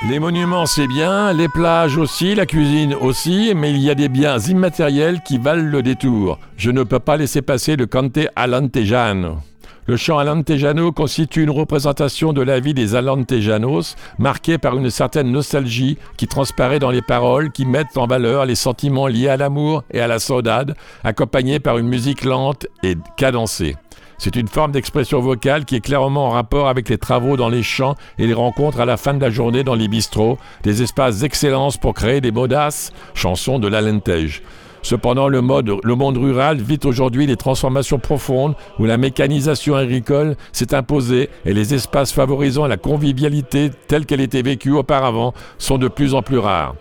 Les 0.10 0.20
monuments, 0.20 0.66
c'est 0.66 0.88
bien, 0.88 1.34
les 1.34 1.50
plages 1.50 1.98
aussi, 1.98 2.34
la 2.34 2.46
cuisine 2.46 2.94
aussi, 2.94 3.52
mais 3.54 3.72
il 3.72 3.80
y 3.80 3.90
a 3.90 3.96
des 3.96 4.08
biens 4.08 4.40
immatériels 4.40 5.20
qui 5.22 5.38
valent 5.38 5.70
le 5.70 5.84
détour. 5.84 6.40
Je 6.56 6.72
ne 6.72 6.84
peux 6.84 7.00
pas 7.00 7.18
laisser 7.18 7.42
passer 7.42 7.76
le 7.76 7.88
Cante 7.88 8.20
Alantejano. 8.38 9.40
Le 9.86 9.98
chant 9.98 10.18
Alantejano 10.18 10.94
constitue 10.94 11.44
une 11.44 11.50
représentation 11.50 12.32
de 12.32 12.42
la 12.42 12.62
vie 12.62 12.74
des 12.74 12.96
Alantejanos, 12.96 13.98
marquée 14.18 14.58
par 14.58 14.78
une 14.78 14.90
certaine 14.90 15.30
nostalgie 15.30 15.98
qui 16.16 16.28
transparaît 16.28 16.80
dans 16.80 16.92
les 16.92 17.02
paroles 17.02 17.52
qui 17.52 17.66
mettent 17.66 17.98
en 17.98 18.08
valeur 18.08 18.46
les 18.46 18.56
sentiments 18.56 19.08
liés 19.08 19.28
à 19.28 19.36
l'amour 19.36 19.84
et 19.92 20.00
à 20.00 20.08
la 20.08 20.20
saudade, 20.20 20.76
accompagnés 21.04 21.60
par 21.60 21.78
une 21.80 21.88
musique 21.88 22.24
lente 22.24 22.66
et 22.82 22.96
cadencée. 23.18 23.76
C'est 24.18 24.36
une 24.36 24.48
forme 24.48 24.72
d'expression 24.72 25.20
vocale 25.20 25.66
qui 25.66 25.76
est 25.76 25.80
clairement 25.80 26.28
en 26.28 26.30
rapport 26.32 26.68
avec 26.68 26.90
les 26.90 26.98
travaux 26.98 27.38
dans 27.38 27.50
les 27.50 27.62
champs 27.62 27.96
et 28.18 28.26
les 28.26 28.34
rencontres 28.34 28.80
à 28.80 28.86
la 28.86 28.98
fin 28.98 29.14
de 29.14 29.22
la 29.22 29.30
journée 29.30 29.64
dans 29.64 29.76
les 29.76 29.88
bistrots, 29.88 30.40
des 30.64 30.82
espaces 30.82 31.20
d'excellence 31.20 31.78
pour 31.78 31.94
créer 31.94 32.20
des 32.20 32.32
modaces 32.32 32.92
chansons 33.14 33.60
de 33.60 33.68
l'Alentej. 33.68 34.42
Cependant, 34.82 35.28
le, 35.28 35.42
le 35.84 35.96
monde 35.96 36.18
rural 36.18 36.58
vit 36.58 36.80
aujourd'hui 36.84 37.28
des 37.28 37.36
transformations 37.36 38.00
profondes 38.00 38.56
où 38.80 38.86
la 38.86 38.98
mécanisation 38.98 39.76
agricole 39.76 40.36
s'est 40.52 40.74
imposée 40.74 41.30
et 41.46 41.54
les 41.54 41.74
espaces 41.74 42.12
favorisant 42.12 42.68
la 42.68 42.78
convivialité 42.78 43.70
telle 43.88 44.06
qu'elle 44.06 44.22
était 44.22 44.42
vécue 44.42 44.72
auparavant 44.72 45.34
sont 45.58 45.78
de 45.78 45.88
plus 45.88 46.16
en 46.16 46.22
plus 46.22 46.40
rares. 46.40 46.76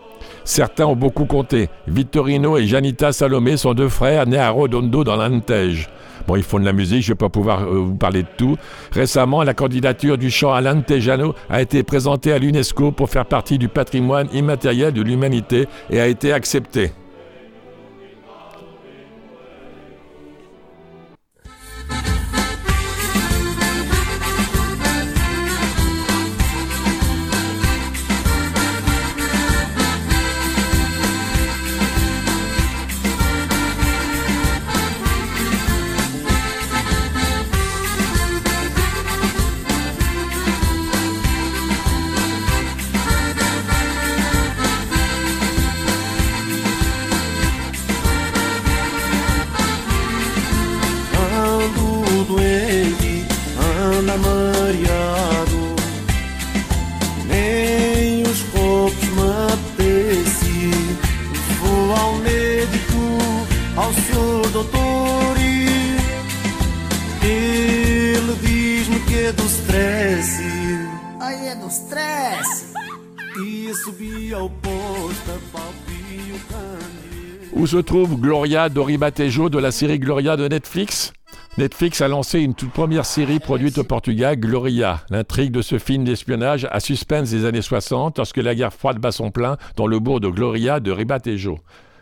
Certains 0.44 0.86
ont 0.86 0.96
beaucoup 0.96 1.24
compté. 1.24 1.68
Vittorino 1.88 2.56
et 2.56 2.66
Janita 2.66 3.12
Salomé 3.12 3.56
sont 3.56 3.74
deux 3.74 3.88
frères 3.88 4.26
nés 4.26 4.38
à 4.38 4.50
Rodondo 4.50 5.02
dans 5.02 5.16
l'Antej. 5.16 5.88
Bon, 6.26 6.36
ils 6.36 6.42
font 6.42 6.58
de 6.58 6.64
la 6.64 6.72
musique, 6.72 7.02
je 7.02 7.10
ne 7.10 7.14
vais 7.14 7.18
pas 7.18 7.28
pouvoir 7.28 7.62
euh, 7.62 7.78
vous 7.78 7.94
parler 7.94 8.22
de 8.22 8.28
tout. 8.36 8.56
Récemment, 8.92 9.42
la 9.42 9.54
candidature 9.54 10.18
du 10.18 10.30
chant 10.30 10.52
Alain 10.52 10.80
Tejano 10.80 11.34
a 11.48 11.62
été 11.62 11.82
présentée 11.82 12.32
à 12.32 12.38
l'UNESCO 12.38 12.92
pour 12.92 13.10
faire 13.10 13.26
partie 13.26 13.58
du 13.58 13.68
patrimoine 13.68 14.28
immatériel 14.32 14.92
de 14.92 15.02
l'humanité 15.02 15.66
et 15.90 16.00
a 16.00 16.06
été 16.06 16.32
acceptée. 16.32 16.92
Où 77.52 77.66
se 77.66 77.78
trouve 77.78 78.20
Gloria 78.20 78.68
Doribatejo 78.68 79.48
de 79.48 79.58
la 79.58 79.72
série 79.72 79.98
Gloria 79.98 80.36
de 80.36 80.46
Netflix? 80.46 81.12
Netflix 81.58 82.02
a 82.02 82.08
lancé 82.08 82.40
une 82.40 82.54
toute 82.54 82.70
première 82.70 83.06
série 83.06 83.38
produite 83.38 83.78
au 83.78 83.84
Portugal, 83.84 84.36
Gloria. 84.36 85.00
L'intrigue 85.08 85.52
de 85.52 85.62
ce 85.62 85.78
film 85.78 86.04
d'espionnage 86.04 86.68
a 86.70 86.80
suspense 86.80 87.30
des 87.30 87.46
années 87.46 87.62
60 87.62 88.18
lorsque 88.18 88.36
la 88.36 88.54
guerre 88.54 88.74
froide 88.74 88.98
bat 88.98 89.10
son 89.10 89.30
plein 89.30 89.56
dans 89.74 89.86
le 89.86 89.98
bourg 89.98 90.20
de 90.20 90.28
Gloria 90.28 90.80
de 90.80 90.90
Ribatejo. 90.90 91.58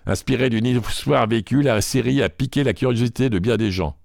Inspirée 0.06 0.50
d'une 0.50 0.66
histoire 0.66 1.28
vécue, 1.28 1.62
la 1.62 1.80
série 1.82 2.20
a 2.20 2.28
piqué 2.28 2.64
la 2.64 2.72
curiosité 2.72 3.30
de 3.30 3.38
bien 3.38 3.56
des 3.56 3.70
gens. 3.70 3.96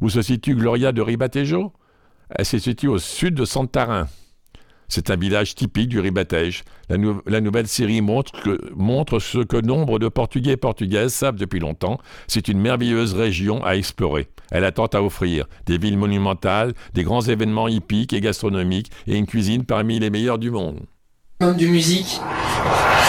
Où 0.00 0.08
se 0.08 0.22
situe 0.22 0.54
Gloria 0.54 0.92
de 0.92 1.02
Ribatejo? 1.02 1.72
Elle 2.30 2.44
se 2.44 2.58
situe 2.58 2.86
au 2.86 2.98
sud 2.98 3.34
de 3.34 3.44
Santarin. 3.44 4.06
C'est 4.88 5.10
un 5.10 5.16
village 5.16 5.54
typique 5.54 5.88
du 5.88 6.00
Ribatège. 6.00 6.64
La, 6.88 7.40
nouvelle 7.40 7.66
série 7.66 8.00
montre, 8.02 8.32
montre 8.76 9.18
ce 9.18 9.38
que 9.38 9.56
nombre 9.56 9.98
de 9.98 10.08
Portugais 10.08 10.52
et 10.52 10.56
Portugaises 10.56 11.14
savent 11.14 11.36
depuis 11.36 11.60
longtemps. 11.60 11.98
C'est 12.26 12.48
une 12.48 12.60
merveilleuse 12.60 13.14
région 13.14 13.64
à 13.64 13.76
explorer. 13.76 14.28
Elle 14.50 14.64
attend 14.64 14.86
à 14.86 15.00
offrir 15.00 15.46
des 15.66 15.78
villes 15.78 15.96
monumentales, 15.96 16.74
des 16.92 17.04
grands 17.04 17.22
événements 17.22 17.68
hippiques 17.68 18.12
et 18.12 18.20
gastronomiques 18.20 18.90
et 19.06 19.16
une 19.16 19.26
cuisine 19.26 19.64
parmi 19.64 19.98
les 19.98 20.10
meilleures 20.10 20.38
du 20.38 20.50
monde. 20.50 20.80
Du 21.56 21.68
musique, 21.68 22.20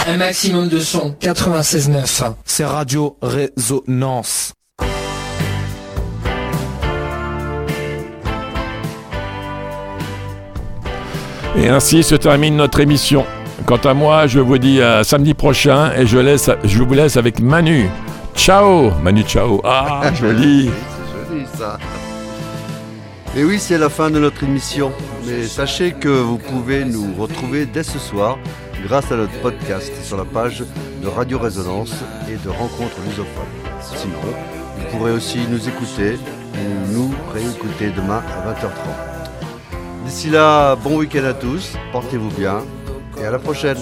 un 0.08 0.16
maximum 0.16 0.68
de 0.68 0.80
son. 0.80 1.14
96.9. 1.20 2.34
C'est 2.44 2.64
Radio 2.64 3.16
Résonance. 3.22 4.52
Et 11.56 11.68
ainsi 11.68 12.02
se 12.02 12.14
termine 12.16 12.56
notre 12.56 12.80
émission. 12.80 13.24
Quant 13.66 13.76
à 13.76 13.94
moi, 13.94 14.26
je 14.26 14.40
vous 14.40 14.58
dis 14.58 14.82
à 14.82 15.04
samedi 15.04 15.34
prochain 15.34 15.92
et 15.96 16.06
je, 16.06 16.18
laisse, 16.18 16.50
je 16.64 16.82
vous 16.82 16.92
laisse 16.92 17.16
avec 17.16 17.40
Manu. 17.40 17.88
Ciao 18.34 18.90
Manu, 19.02 19.22
ciao 19.22 19.60
Ah, 19.64 20.12
joli 20.20 20.68
C'est 20.68 21.34
joli 21.34 21.46
ça 21.56 21.78
Et 23.36 23.44
oui, 23.44 23.58
c'est 23.60 23.78
la 23.78 23.88
fin 23.88 24.10
de 24.10 24.18
notre 24.18 24.42
émission. 24.42 24.92
Mais 25.26 25.44
sachez 25.44 25.92
que 25.92 26.08
vous 26.08 26.38
pouvez 26.38 26.84
nous 26.84 27.14
retrouver 27.16 27.66
dès 27.66 27.84
ce 27.84 27.98
soir 28.00 28.38
grâce 28.86 29.10
à 29.12 29.16
notre 29.16 29.38
podcast 29.40 29.92
sur 30.02 30.16
la 30.16 30.24
page 30.24 30.64
de 31.02 31.08
Radio 31.08 31.38
Résonance 31.38 31.94
et 32.28 32.36
de 32.44 32.50
Rencontres 32.50 32.98
Lusophones. 33.06 33.44
Sinon, 33.96 34.18
vous 34.76 34.84
pourrez 34.90 35.12
aussi 35.12 35.38
nous 35.48 35.68
écouter 35.68 36.18
ou 36.54 36.92
nous 36.92 37.14
réécouter 37.32 37.90
demain 37.96 38.22
à 38.28 38.52
20h30. 38.52 39.23
D'ici 40.04 40.30
là, 40.30 40.76
bon 40.76 40.98
week-end 40.98 41.24
à 41.24 41.32
tous, 41.32 41.74
portez-vous 41.92 42.30
bien 42.30 42.62
et 43.20 43.24
à 43.24 43.30
la 43.30 43.38
prochaine. 43.38 43.78